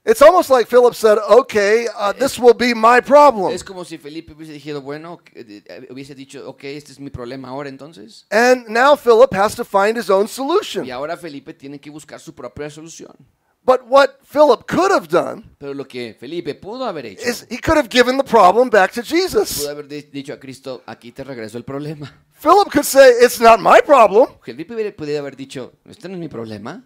[0.03, 3.53] It's almost like Philip said, Okay, uh, this will be my problem.
[3.53, 7.11] Es como si Felipe hubiese dicho, bueno, eh, eh, hubiese dicho, ok, este es mi
[7.11, 8.25] problema ahora entonces.
[8.31, 10.85] And now Philip has to find his own solution.
[10.85, 13.15] Y ahora Felipe tiene que buscar su propia solución.
[13.63, 17.59] But what Philip could have done Pero lo que Felipe pudo haber hecho, is he
[17.59, 19.59] could have given the problem back to Jesus.
[19.59, 22.11] pudo haber dicho a Cristo, aquí te regreso el problema.
[22.41, 24.29] Philip could say, It's not my problem.
[24.41, 26.83] Felipe hubiera podido haber dicho, este no es mi problema,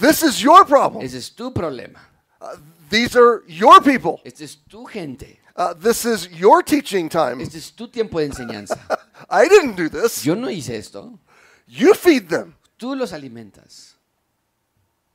[0.00, 1.04] This is your problem.
[1.04, 2.00] ese es tu problema,
[2.40, 2.56] Uh,
[2.90, 4.20] these are your people.
[4.24, 7.40] es tu gente, Uh, this is your teaching time.
[7.40, 8.78] este es tu tiempo de enseñanza.
[9.30, 10.24] I didn't do this.
[10.24, 11.18] Yo no hice esto,
[11.66, 12.54] You feed them.
[12.78, 13.94] tú los alimentas,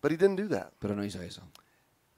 [0.02, 0.74] But he didn't do that.
[0.82, 1.42] pero no hizo eso.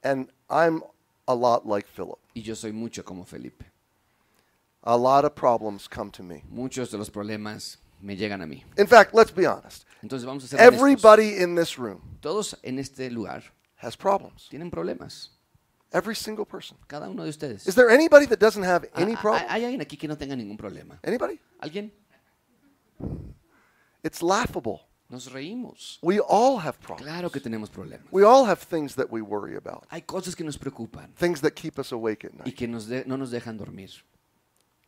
[0.04, 0.82] And I'm
[1.28, 2.18] a lot like Philip.
[2.36, 3.64] Y yo soy mucho como Felipe.
[4.84, 6.44] A lot of problems come to me.
[6.50, 8.64] Muchos de los problemas me llegan a mí.
[8.78, 9.86] In fact, let's be honest.
[10.04, 10.74] Entonces vamos a ser honestos.
[10.80, 13.44] Everybody in this room Todos en este lugar
[13.86, 14.48] has problems.
[14.50, 15.32] tienen problemas.
[15.92, 16.78] Every single person.
[16.88, 17.68] Cada uno de ustedes.
[17.68, 19.46] Is there anybody that doesn't have Ah, any ah, problem?
[19.50, 21.00] ¿Hay alguien aquí que no tenga ningún problema?
[21.04, 21.40] Anybody?
[21.60, 21.92] ¿Alguien?
[24.04, 24.82] It's laughable.
[25.10, 26.00] Nos reímos.
[26.02, 27.04] We all have problems.
[27.04, 28.08] Claro que tenemos problemas.
[28.12, 31.52] We all have things that we worry about, Hay cosas que nos preocupan things that
[31.52, 32.48] keep us awake at night.
[32.48, 33.92] y que nos de- no nos dejan dormir.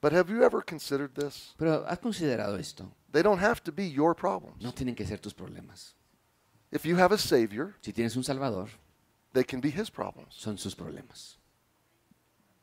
[0.01, 1.53] But have you ever considered this?
[1.57, 2.91] Pero ¿has considerado esto?
[3.11, 4.61] They don't have to be your problems.
[4.61, 5.95] No tienen que ser tus problemas.
[6.71, 8.69] If you have a Savior, Si tienes un Salvador,
[9.38, 10.33] they can be His problems.
[10.35, 11.35] son sus problemas.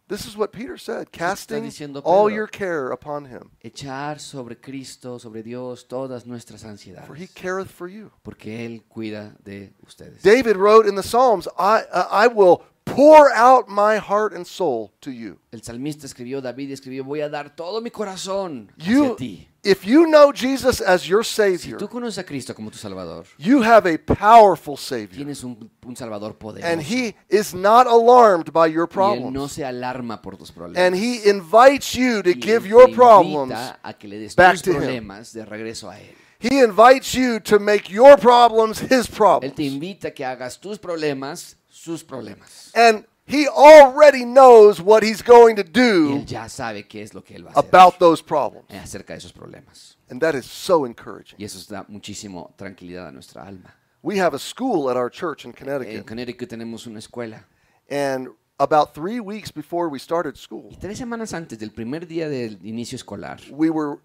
[0.07, 5.17] This is what Peter said casting diciendo all your care upon him, Echar sobre Cristo,
[5.19, 7.07] sobre Dios, todas nuestras ansiedades.
[7.07, 8.11] for he careth for you.
[8.23, 10.21] porque Él cuida de ustedes.
[10.23, 14.93] David wrote in the Psalms, I, uh, I will pour out my heart and soul
[15.01, 15.39] to you.
[15.53, 19.49] El salmista escribió, David escribió, voy a dar todo mi corazón hacia You, ti.
[19.65, 23.25] if you know Jesus as your savior, Si tú conoces a Cristo como tu Salvador,
[23.39, 25.17] you have a powerful Savior.
[25.17, 26.71] tienes un, un Salvador poderoso.
[26.71, 29.23] And he is not alarmed by your problems.
[29.25, 30.79] y Él no se alarma por tus problemas.
[30.87, 33.51] And he invites you to Y give your te problems.
[33.51, 34.77] invita a que le des back tus to him.
[34.79, 36.15] problemas de regreso a Él.
[36.39, 39.45] He invites you to make your problems his problems.
[39.51, 42.71] Él te invita a que hagas tus problemas sus problemas.
[42.75, 47.15] And he already knows what he's going to Y do Él ya sabe qué es
[47.15, 48.67] lo que Él va a hacer about those problems.
[48.71, 49.97] eh, acerca de esos problemas.
[50.11, 51.37] And that is so encouraging.
[51.39, 53.75] Y eso da muchísimo tranquilidad a nuestra alma.
[54.03, 55.95] We have a school at our church in Connecticut.
[55.95, 56.49] En Connecticut.
[56.49, 57.45] Connecticut tenemos una escuela.
[57.89, 58.29] And
[58.59, 62.59] about three weeks before we started school, Y tres semanas antes del primer día del
[62.63, 63.99] inicio escolar, we were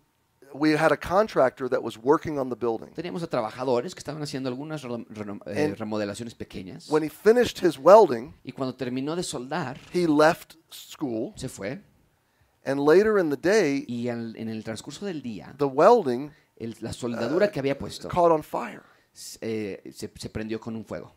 [0.53, 2.91] we had a contractor that was working on the building.
[2.93, 6.89] teníamos a trabajadores que estaban haciendo algunas eh, remodelaciones pequeñas.
[6.89, 11.33] When he finished his welding, Y cuando terminó de soldar, he left school.
[11.35, 11.81] se fue.
[12.65, 16.75] And later in the day, Y al- en el transcurso del día, the welding el-
[16.81, 18.81] la soldadura que había puesto caught on fire.
[19.41, 21.13] eh, se, se prendió con un fuego.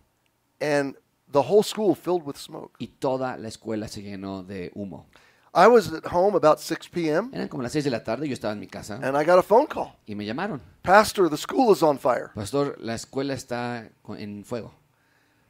[0.60, 0.96] And
[1.30, 2.76] the whole school filled with smoke.
[2.78, 5.06] Y toda la escuela se llenó de humo.
[5.54, 7.30] I was at home about 6 p.m.
[7.32, 9.38] Eran como las 6 de la tarde, yo estaba en mi casa and I got
[9.38, 9.92] a phone call.
[10.06, 10.60] y me llamaron.
[10.82, 12.30] Pastor, the school is on fire.
[12.34, 14.72] Pastor, la escuela está con- en fuego.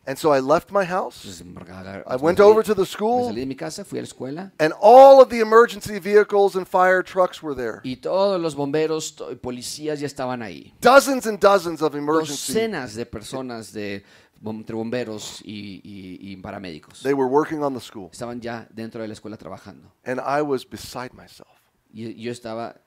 [0.04, 1.24] And so I left my house.
[1.24, 3.54] Entonces, me agar- I me went salí- over to the me school, salí de mi
[3.54, 7.54] casa, fui a la escuela and all of the emergency vehicles and fire trucks were
[7.54, 7.80] there.
[7.84, 10.74] y todos los bomberos to- policías ya estaban ahí.
[10.80, 12.52] Dozens and dozens of emergency.
[12.52, 14.02] Docenas de personas de
[14.44, 17.02] entre bomberos y, y- y paramédicos.
[17.02, 18.08] They were working on the school.
[18.12, 19.92] Estaban ya dentro de la escuela trabajando.
[20.04, 21.48] And I was beside myself.
[21.92, 22.80] Y yo estaba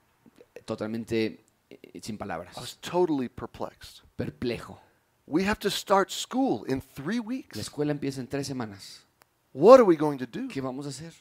[0.65, 4.01] totalmente eh, sin I was palabras, totally perplexed.
[4.17, 4.79] perplejo.
[5.27, 7.57] We have to start school in three La weeks.
[7.57, 9.05] escuela empieza en tres semanas.
[9.53, 10.47] What are we going to do?
[10.49, 11.13] ¿Qué vamos a hacer?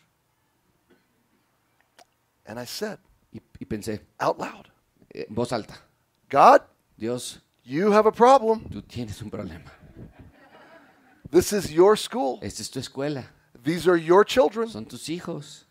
[2.46, 2.98] And I said
[3.32, 4.66] Y, y pensé, out loud,
[5.10, 5.74] eh, en voz alta,
[6.30, 6.60] God,
[6.96, 8.68] Dios, you have a problem.
[8.68, 9.72] tú tienes un problema.
[11.34, 12.38] This is your school.
[12.42, 13.24] Esta es tu escuela,
[13.60, 14.68] These are your children.
[14.68, 15.64] son tus hijos,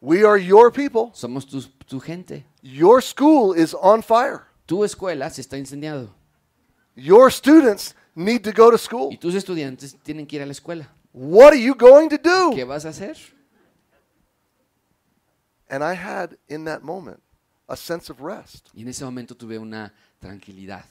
[0.00, 1.12] We are your people.
[1.14, 2.44] somos tu, tu gente.
[2.62, 4.48] Your school is on fire.
[4.66, 6.10] Tu escuela se está incendiando
[6.96, 9.12] Your students need to go to school.
[9.12, 10.88] y tus estudiantes tienen que ir a la escuela.
[11.12, 12.50] What are you going to do?
[12.52, 13.16] ¿Qué vas a hacer?
[15.70, 17.22] And I had in that moment
[17.68, 18.68] a sense of rest.
[18.74, 20.84] Y en ese momento tuve una tranquilidad.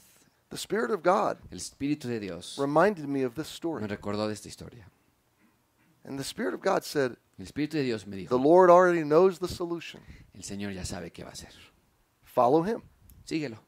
[0.50, 3.86] The Spirit of God El Espíritu de Dios reminded me of this me story.
[3.86, 4.84] recordó de esta historia.
[6.04, 9.02] And the Spirit of God said, El Espíritu de Dios me The dijo, Lord already
[9.04, 10.00] knows the solution.
[10.34, 11.50] el Señor ya sabe qué va a hacer.
[12.24, 12.82] Follow Him.
[13.26, 13.58] Síguelo.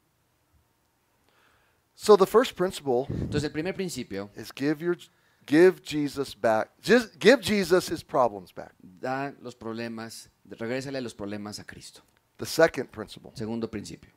[1.95, 4.97] So the first principle Entonces el primer principio, is give your
[5.47, 6.69] give Jesus back.
[6.83, 8.73] Just give Jesus his problems back.
[8.83, 12.03] da los problemas, regrésale los problemas a Cristo.
[12.39, 14.11] The second principle, Segundo principio,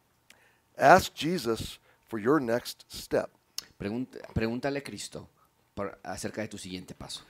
[0.78, 1.80] ask Jesus
[2.10, 3.30] for your next step.
[3.78, 5.30] pregúntale a Cristo
[6.04, 7.24] acerca de tu siguiente paso.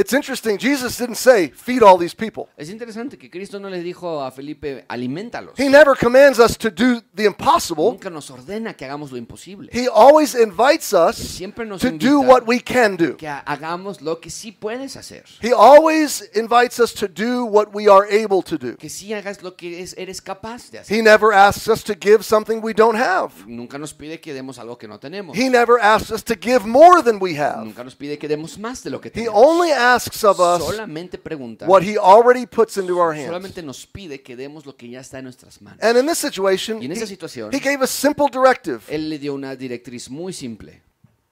[0.00, 0.58] It's interesting.
[0.58, 2.44] Jesus didn't say, feed all these people.
[2.56, 5.58] Es interesante que Cristo no dijo a Felipe, aliméntalos.
[5.58, 7.86] He never commands us to do the impossible.
[7.90, 9.70] Nunca nos ordena que hagamos lo imposible.
[9.72, 13.16] He always invites us Siempre nos to invita do what we can do.
[13.16, 15.24] que hagamos lo que sí puedes hacer.
[15.42, 18.76] He always invites us to do what we are able to do.
[18.76, 20.96] Que sí hagas lo que es- eres capaz de hacer.
[20.96, 23.32] He never asks us to give something we don't have.
[23.48, 25.36] Nunca nos pide que demos algo que no tenemos.
[25.36, 27.64] He never asks us to give more than we have.
[27.64, 29.34] Nunca nos pide que demos más de lo que He tenemos.
[29.34, 29.87] only asks
[30.24, 31.66] of us Solamente pregunta.
[31.66, 33.26] what he already puts into our hands.
[33.26, 35.82] Solamente nos pide que demos lo que ya está en nuestras manos.
[35.82, 38.80] And in this situation, Y en he, situación- he gave a simple directive.
[38.88, 40.82] Él le dio una directriz muy simple.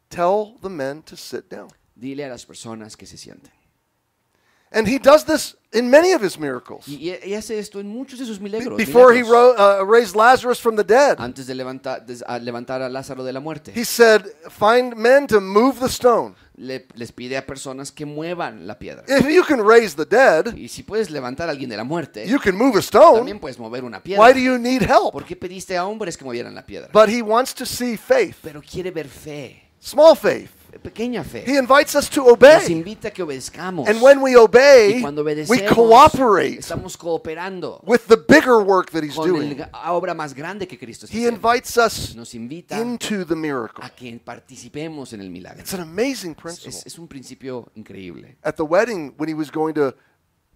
[0.08, 1.68] Tell the men to sit down.
[1.94, 3.50] Dile a las personas que se sienten.
[4.76, 6.86] And he does this in many of his miracles.
[6.86, 8.76] Y, y- hace esto en muchos de sus milagros.
[8.76, 12.82] Before he ro- uh, raised Lazarus from the dead, Antes de levantar, de- a levantar
[12.82, 13.72] a Lázaro de la muerte.
[13.74, 16.34] he said, Find men to move the stone.
[16.58, 19.04] Le- les pide a personas que muevan la piedra.
[19.08, 22.26] If you can raise the dead, Y si puedes levantar a alguien de la muerte,
[22.26, 23.16] you can move a stone.
[23.18, 25.12] también puedes mover una Why do you need help?
[25.12, 26.88] ¿Por qué pediste a hombres que movieran la piedra?
[26.92, 30.50] But he wants to see faith, Pero quiere ver fe, small faith.
[30.78, 31.44] Pequeña fe.
[31.46, 32.72] He invites us to Nos obey.
[32.72, 33.88] invita a que obedezcamos.
[33.88, 38.90] And when we y obey, cuando we obedecemos, cooperate estamos cooperando with the bigger work
[38.90, 39.56] that he's con doing.
[39.58, 41.36] la obra más grande que Cristo está He haciendo.
[41.48, 43.84] invites us Nos invita into the miracle.
[43.84, 45.60] a que participemos en el milagro.
[45.60, 46.80] It's an amazing principle.
[46.84, 48.36] es un principio increíble.
[48.42, 49.94] At the wedding, when he was going to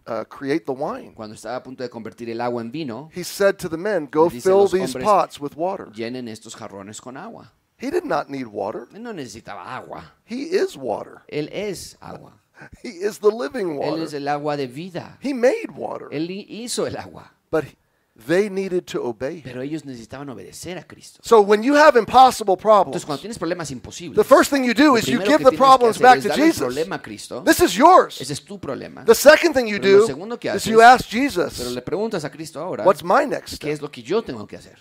[0.07, 1.13] uh, create the wine.
[1.15, 4.09] Cuando estaba a punto de convertir el agua en vino, He said to the men,
[4.11, 5.87] Go dice a fill los these hombres- pots with water.
[5.93, 7.53] llenen estos jarrones con agua.
[7.81, 8.87] He did not need water.
[8.95, 10.13] Él no necesitaba agua.
[10.27, 11.23] He is water.
[11.29, 12.33] Él es agua.
[12.83, 14.03] He is the living Él water.
[14.05, 15.19] es el agua de vida.
[15.23, 16.09] He made water.
[16.11, 17.33] Él hi- hizo el agua.
[17.51, 17.77] But he-
[18.27, 19.45] they needed to obey him.
[19.45, 21.21] Pero ellos necesitaban obedecer a Cristo.
[21.25, 24.75] So when you have impossible problems, Entonces, cuando tienes problemas imposibles, the first thing you
[24.75, 26.59] do is you give the problems back to Jesus.
[26.59, 27.43] problema a Cristo.
[27.43, 28.21] This is yours.
[28.21, 29.07] Ese es tu problema.
[29.07, 32.61] The second thing you Pero do is you ask Pero Jesus, le preguntas a Cristo
[32.61, 33.83] ahora, What's my next ¿qué es step?
[33.83, 34.77] lo que yo tengo que hacer?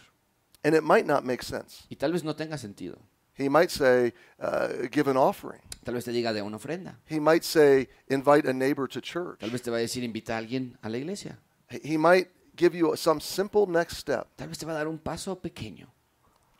[0.63, 1.85] And it might not make sense.
[1.89, 2.99] Y tal vez no tenga sentido.
[3.37, 5.61] He might say, uh, Give an offering.
[5.85, 6.99] Tal vez te diga de una ofrenda.
[7.09, 9.39] He might say, Invite a neighbor to church.
[9.39, 11.39] Tal vez te va a decir invita a alguien a la iglesia.
[11.69, 14.27] He might give you some simple next step.
[14.35, 15.87] Tal vez te va a dar un paso pequeño,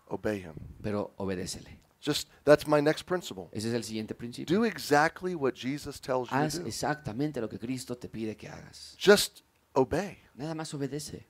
[0.07, 0.53] Obey him.
[0.81, 1.79] pero obedécele.
[2.01, 3.49] Just that's my next principle.
[3.51, 4.55] Ese es el siguiente principio.
[4.57, 6.67] Do exactly what Jesus tells you Haz to do.
[6.67, 8.95] exactamente lo que Cristo te pide que hagas.
[8.97, 9.41] Just
[9.73, 10.17] obey.
[10.35, 11.27] Nada más obedece.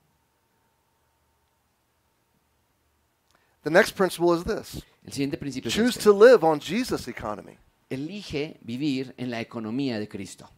[3.62, 6.04] The next principle is this El siguiente principio es choose este.
[6.04, 7.58] to live on Jesus' economy.
[7.90, 10.48] Elige vivir en la economía de Cristo.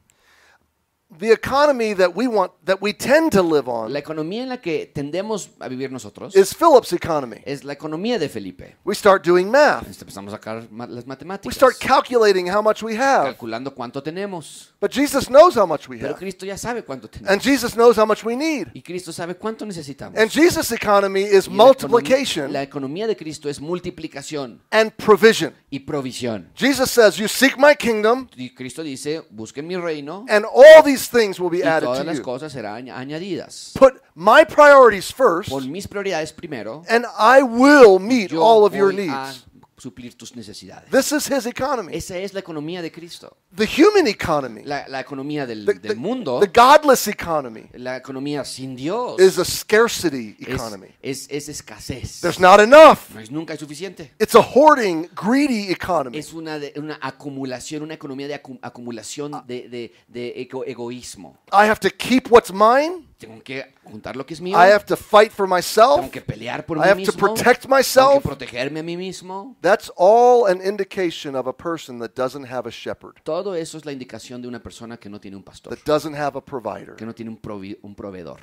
[1.19, 4.57] The economy that we want, that we tend to live on, La economía en la
[4.61, 7.37] que tendemos a vivir nosotros is Philip's economy.
[7.45, 8.77] es la economía de Felipe.
[8.85, 9.87] We start doing math.
[9.87, 13.25] Empezamos a sacar ma- las We matemáticas, start calculating how much we have.
[13.25, 14.73] calculando cuánto tenemos.
[14.81, 16.19] But Jesus knows how much we Pero have.
[16.19, 17.31] Cristo ya sabe cuánto tenemos.
[17.31, 18.69] And Jesus knows how much we need.
[18.75, 20.19] Y Cristo sabe cuánto necesitamos.
[20.19, 24.93] And Jesus' economy is Y la economía- multiplication La economía de Cristo es multiplicación and
[24.93, 25.55] provision.
[25.71, 26.51] y provisión.
[26.55, 31.02] Jesus says, You seek my kingdom, Y Cristo dice, busquen mi reino and all these
[31.09, 32.23] things will be y added todas to las you.
[32.25, 33.73] cosas serán añadidas.
[33.75, 36.85] Put my priorities first, Pon mis prioridades primero.
[36.89, 39.45] and I will meet Yo all of your voy a needs.
[39.83, 40.89] Suplir tus necesidades.
[40.91, 41.93] This is his economy.
[41.95, 43.37] Esa es la economía de Cristo.
[43.57, 48.45] The human economy, La, la economía del, the, del mundo, the godless economy, la economía
[48.45, 50.87] sin Dios, is a scarcity es, economy.
[51.03, 52.21] es, es escasez.
[52.21, 53.11] There's not enough.
[53.13, 54.13] No es nunca es suficiente.
[54.21, 56.17] It's a hoarding, greedy economy.
[56.17, 61.37] Es una, de- una acumulación, una economía de acu- acumulación de, de- de ego- egoísmo.
[61.53, 63.09] I have to keep what's mine.
[63.27, 64.57] Tengo que juntar lo que es mío.
[64.57, 65.97] I have to fight for myself.
[65.97, 67.19] Tengo que pelear por I mí have to mismo.
[67.35, 68.15] protect Tengo myself.
[68.15, 69.57] que protegerme a mí mismo.
[69.61, 73.85] That's all an indication of a person that doesn't have a shepherd, Todo eso es
[73.85, 76.95] la indicación de una persona que no tiene un pastor, that doesn't have a provider.
[76.97, 78.41] que no tiene un, provi- un proveedor.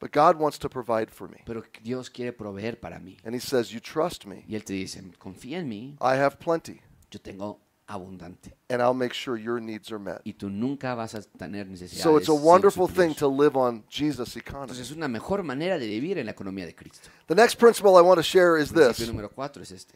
[0.00, 1.38] But God wants to provide for me.
[1.44, 3.16] Pero Dios quiere proveer para mí.
[3.24, 4.44] And He says, You trust me.
[4.46, 7.58] Y Él te dice, confía en mí, I have plenty, yo tengo
[7.88, 8.54] abundante.
[8.68, 10.20] and I'll make sure your needs are met.
[10.24, 12.02] Y tú nunca vas a tener necesidades.
[12.02, 14.64] So it's a wonderful thing to live on Jesus' economy.
[14.70, 17.08] Entonces es una mejor manera de vivir en la economía de Cristo.
[17.26, 19.94] The next principle I want to share is El this número cuatro es este.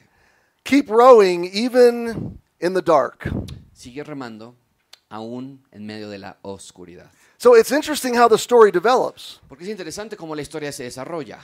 [0.64, 3.28] keep rowing even in the dark.
[3.74, 4.56] Sigue remando
[5.10, 7.10] aún en medio de la oscuridad.
[7.36, 9.40] So it's interesting how the story develops.
[9.48, 11.40] Porque es interesante cómo la historia se desarrolla.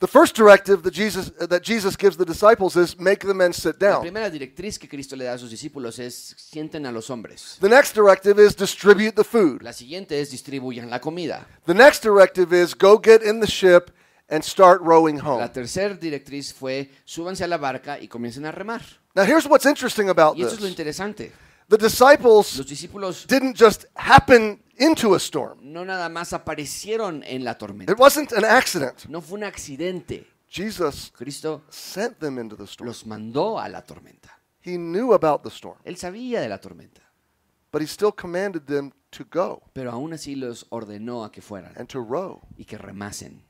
[0.00, 3.80] The first directive that Jesus, that Jesus gives the disciples is make the men sit
[3.80, 4.02] La down.
[4.02, 7.56] primera directriz que Cristo le da a sus discípulos es sienten a los hombres.
[7.60, 9.60] The next directive is distribute the food.
[9.60, 11.48] La siguiente es distribuyan la comida.
[11.66, 13.90] The next directive is go get in the ship
[14.28, 15.40] and start rowing home.
[15.40, 18.82] La tercera directriz fue súbanse a la barca y comiencen a remar.
[19.16, 21.32] Now, here's what's interesting about Y eso es lo this interesante.
[21.68, 22.56] The disciples
[23.26, 27.92] didn't just happen into a storm, no nada más aparecieron en la tormenta.
[27.92, 29.06] it wasn't an accident.
[29.08, 30.24] No fue un accidente.
[30.48, 32.88] Jesus Cristo sent them into the storm.
[32.88, 34.30] los mandó a la tormenta.
[34.60, 37.02] He knew about the storm, Él sabía de la tormenta,
[37.70, 41.72] but he still commanded them to go pero aún así los ordenó a que fueran
[41.76, 42.40] and to row.
[42.56, 43.42] y que remasen.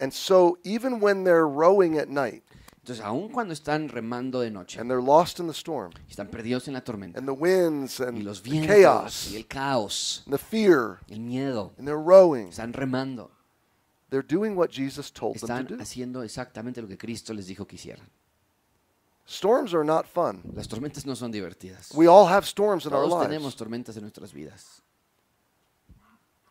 [0.00, 2.42] And so, even when they're rowing at night
[2.84, 6.68] Entonces, aún cuando están remando de noche, and they're lost in the storm, están perdidos
[6.68, 10.34] en la tormenta, and the winds y and los the chaos, y el caos, and
[10.34, 13.30] the fear, el miedo, and they're rowing, están remando,
[14.10, 15.82] they're doing what Jesus told them to están do.
[15.82, 18.06] haciendo exactamente lo que Cristo les dijo que hicieran.
[19.26, 20.42] Storms are not fun.
[20.54, 21.90] Las tormentas no son divertidas.
[21.94, 23.28] We all have storms in our Todos lives.
[23.30, 24.82] tenemos tormentas en nuestras vidas.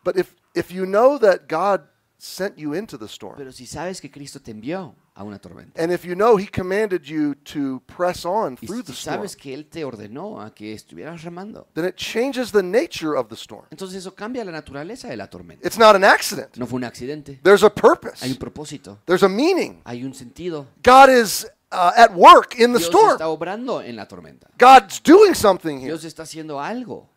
[0.02, 1.82] But if, if you know that God
[2.24, 5.80] sent you into the storm, Pero si sabes que Cristo te envió a una tormenta,
[5.80, 9.16] and if you know He commanded you to press on y through si the storm,
[9.16, 13.28] sabes que Él te ordenó a que estuvieras remando, then it changes the nature of
[13.28, 13.66] the storm.
[13.70, 15.66] entonces eso cambia la naturaleza de la tormenta.
[15.66, 16.56] It's not an accident.
[16.56, 17.40] No fue un accidente.
[17.42, 18.24] There's a purpose.
[18.24, 19.82] Hay un propósito, There's a meaning.
[19.84, 20.66] hay un sentido.
[20.82, 23.12] God is uh, at work in the Dios storm.
[23.12, 24.48] está obrando en la tormenta.
[24.58, 25.88] God's doing something here.
[25.88, 27.10] Dios está haciendo algo.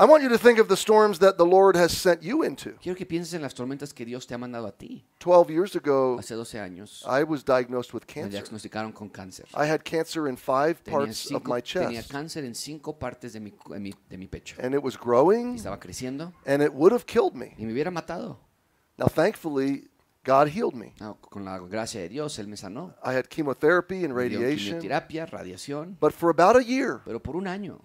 [0.00, 2.70] I want you to think of the storms that the Lord has sent you into.
[2.80, 5.04] Quiero que pienses en las tormentas que Dios te ha mandado a ti.
[5.18, 8.30] 12 years ago, Hace 12 años I was diagnosed with me cancer.
[8.40, 9.46] diagnosticaron con cáncer.
[9.54, 12.96] I had cancer in five Tenía, parts of cinco- my tenía chest, cáncer en cinco
[12.96, 14.54] partes de mi, de mi, de mi pecho.
[14.62, 17.54] and it was growing, Estaba creciendo and it would have killed me.
[17.58, 18.38] y me hubiera matado.
[18.98, 19.88] Now, thankfully,
[20.24, 20.94] God healed me.
[21.00, 22.94] No, con la gracia de Dios, Él me sanó.
[23.04, 25.96] I had chemotherapy and Me dio radiation, quimioterapia, radiación.
[26.00, 27.80] but for about a year, Pero por un año,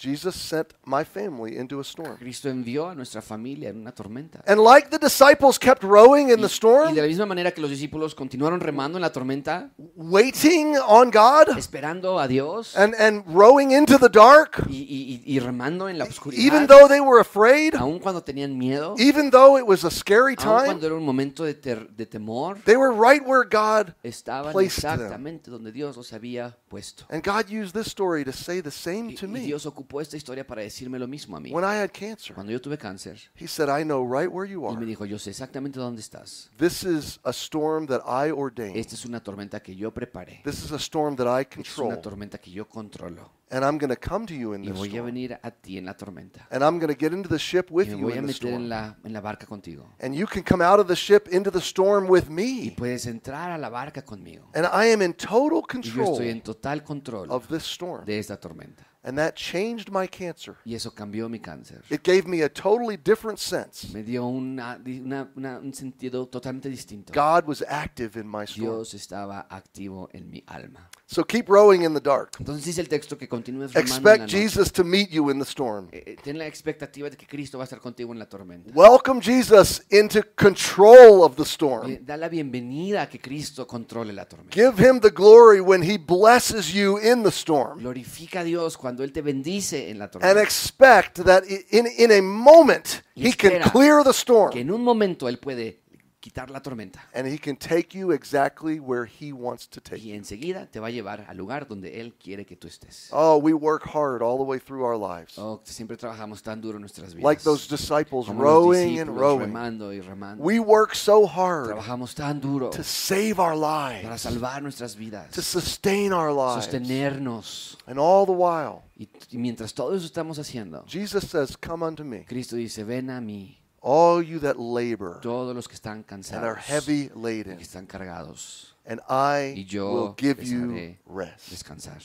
[0.00, 2.16] Jesus sent my family into a storm.
[2.16, 4.42] Cristo envió a nuestra familia en una tormenta.
[4.46, 7.50] And like the disciples kept rowing in Y, the y storm, de la misma manera
[7.52, 12.94] que los discípulos continuaron remando en la tormenta, waiting on God esperando a Dios and,
[12.98, 16.42] and rowing into the dark, y, y- y- y remando en la oscuridad.
[16.42, 20.34] even though they were afraid, aun cuando tenían miedo, even though it was a scary
[20.34, 23.94] time, aun cuando era un momento de, ter- de temor, they were right where God
[24.02, 24.94] estaban placed them.
[24.94, 27.04] exactamente donde Dios los había puesto.
[27.10, 29.40] And God used this story to say the same Y, to y me.
[29.40, 31.50] Dios ocupó esta historia para decirme lo mismo a mí.
[31.50, 34.60] When I had cancer, Cuando yo tuve cáncer, He said, I know right where you
[34.68, 34.86] Él me are.
[34.86, 36.50] dijo, yo sé exactamente dónde estás.
[36.58, 38.76] This is a storm that I ordained.
[38.76, 40.42] Esta es una tormenta que yo preparé.
[40.44, 42.02] This is a storm that I Esta es una control.
[42.02, 43.40] tormenta que yo controlo.
[43.52, 45.06] And I'm going to come to you in Y this voy a storm.
[45.06, 46.46] venir a ti en la tormenta.
[46.52, 48.26] And I'm going to get into the ship Y with me you voy a in
[48.26, 48.68] the meter en storm.
[48.68, 49.92] la, en la barca contigo.
[49.98, 52.74] And you can come out of the ship into the storm with Y me.
[52.76, 54.48] puedes entrar a la barca conmigo.
[54.54, 58.04] And I am in total Y yo estoy en control total control of this storm.
[58.04, 58.86] de esta tormenta.
[59.02, 60.56] And that changed my cancer.
[60.64, 61.82] Y eso cambió mi cáncer.
[61.88, 63.90] It gave me a totally different sense.
[63.94, 67.10] Me dio una- una- una- un sentido totalmente distinto.
[67.14, 68.66] God was active in my soul.
[68.66, 70.90] Dios estaba activo en mi alma.
[71.12, 72.36] So keep rowing in the dark.
[72.38, 74.42] Entonces dice el texto que continúes remando en la Expect noche.
[74.42, 75.88] Jesus to meet you in the storm.
[75.90, 78.70] Eh, eh, Ten la expectativa de que Cristo va a estar contigo en la tormenta.
[78.72, 81.98] Welcome Jesus into control of the Eh, storm.
[82.06, 84.54] Da la bienvenida a que Cristo controle la tormenta.
[84.54, 87.80] Give him the glory when he blesses you in the storm.
[87.80, 90.42] Glorifica a Dios cuando Él te bendice en la And tormenta.
[90.42, 92.86] expect that i- in, in a moment
[93.16, 95.79] Y he can espera clear the Que storm en un momento Él puede
[96.20, 97.00] quitar la tormenta.
[97.14, 100.14] and he can take you exactly where he wants to take Y you.
[100.16, 103.08] enseguida te va a llevar al lugar donde Él quiere que tú estés.
[103.12, 105.38] Oh, we work hard all the way through our lives.
[105.38, 107.24] Oh, siempre trabajamos tan duro en nuestras vidas.
[107.24, 109.46] Like those disciples Como los rowing and discípulos, rowing.
[109.46, 110.42] remando y remando.
[110.44, 115.30] We work so hard Trabajamos tan duro to save our para lives, salvar nuestras vidas,
[115.32, 116.66] to sustain our lives.
[116.66, 117.76] sostenernos.
[117.86, 122.04] And all the while, Y, y mientras todo eso estamos haciendo, Jesus says, Come unto
[122.04, 126.42] me, Cristo dice, ven a mí, all you that labor todos los que están cansados
[126.42, 130.96] and are heavy y que laden, están cargados, and y I yo will give you
[131.06, 131.50] rest.
[131.50, 132.00] descansar.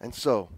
[0.00, 0.48] And so,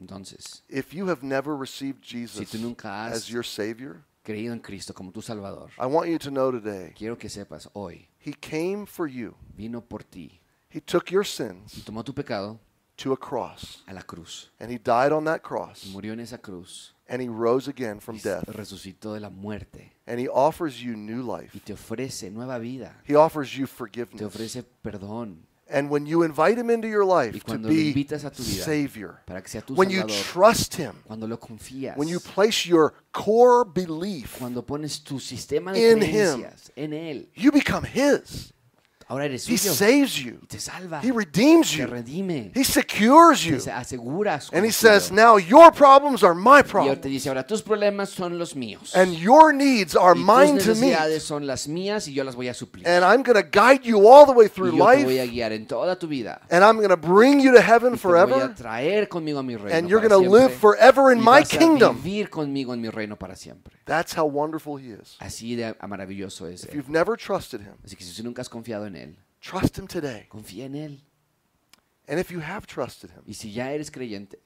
[0.00, 5.10] Entonces, if you have never received Jesus nunca as your Savior, creído en Cristo como
[5.10, 9.06] tu Salvador, I want you to know today, quiero que sepas hoy, He came for
[9.06, 9.34] you.
[9.56, 12.58] vino por ti He took your y sins tomó tu pecado
[12.98, 14.50] to a cross, a la cruz.
[14.60, 18.00] and He died on that Y cross, murió en esa cruz and He rose again
[18.00, 21.50] from death, resucitó de la muerte and He offers you new life.
[21.54, 24.18] y te ofrece nueva vida, He offers you forgiveness.
[24.18, 27.88] te ofrece perdón And when you invite Him into your life to cuando lo be
[27.92, 31.26] invitas a tu vida Savior, para que sea tu when you Salvador, trust Him, cuando
[31.26, 36.44] lo confías, when you place your core belief, cuando pones tu sistema de in Him.
[36.76, 38.52] en Él, you become His.
[39.08, 40.38] Ahora eres He saves you.
[40.42, 41.86] y te salva, He redeems te you.
[41.86, 43.58] redime, He secures you.
[43.58, 44.50] te aseguras.
[44.52, 47.02] And he says, now your problems are my Y te problems.
[47.02, 48.94] dice, ahora tus problemas son los míos.
[48.94, 50.92] And your needs are y mine to meet.
[50.96, 52.86] necesidades son las mías y yo las voy a suplir.
[52.86, 55.24] And I'm going to guide you all the way y through yo te voy a
[55.24, 55.32] life.
[55.32, 56.40] guiar en toda tu vida.
[56.50, 58.54] And I'm going to bring you to heaven Y te voy a forever.
[58.54, 61.54] traer conmigo a mi reino And you're going to live forever in y my vas
[61.54, 61.96] a kingdom.
[62.02, 63.74] vivir conmigo en mi reino para siempre.
[63.84, 65.16] That's how wonderful he is.
[65.20, 66.76] Así de maravilloso es If Él.
[66.76, 70.26] you've never trusted him, Así que si nunca has confiado en Él, trust him today.
[70.28, 71.00] confía en Él.
[72.08, 74.38] And if you have trusted him, Y si ya eres creyente,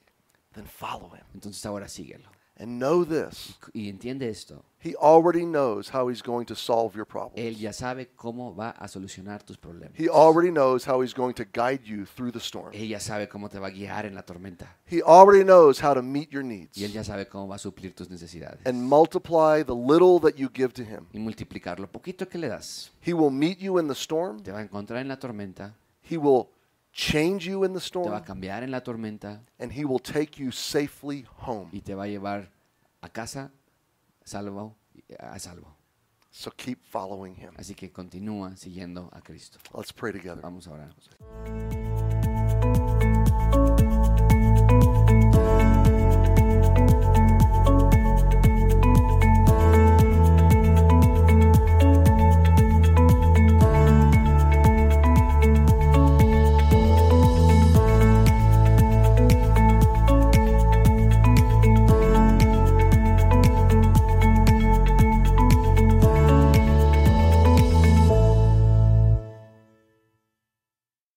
[0.53, 1.23] then follow him.
[1.33, 2.29] entonces ahora síguelo.
[2.61, 3.55] And know this.
[3.73, 4.63] Y entiende esto.
[4.83, 7.59] He already knows how he's going to solve your Él problems.
[7.59, 9.95] ya sabe cómo va a solucionar tus problemas.
[9.99, 12.71] He already knows how he's going to guide you through the storm.
[12.73, 14.75] Él ya sabe cómo te va a guiar en la tormenta.
[14.85, 17.59] He already knows how to meet your needs Y Él ya sabe cómo va a
[17.59, 18.59] suplir tus necesidades.
[18.65, 21.07] and multiply the little that you give to him.
[21.13, 22.91] Y multiplicar lo poquito que le das.
[23.01, 24.43] He will meet you in the storm.
[24.43, 25.73] Te va a encontrar en la tormenta.
[26.07, 26.49] He will
[26.91, 28.13] change you in the Te va storm.
[28.13, 29.41] a cambiar en la tormenta.
[29.59, 31.69] And he will take you safely home.
[31.71, 32.51] Y te va a llevar
[33.01, 33.51] a casa
[34.23, 34.75] salvo,
[35.19, 35.75] a salvo.
[36.29, 37.51] So keep following him.
[37.57, 39.59] Así que continúa siguiendo a Cristo.
[39.75, 40.41] Let's pray together.
[40.41, 41.90] Vamos a orar.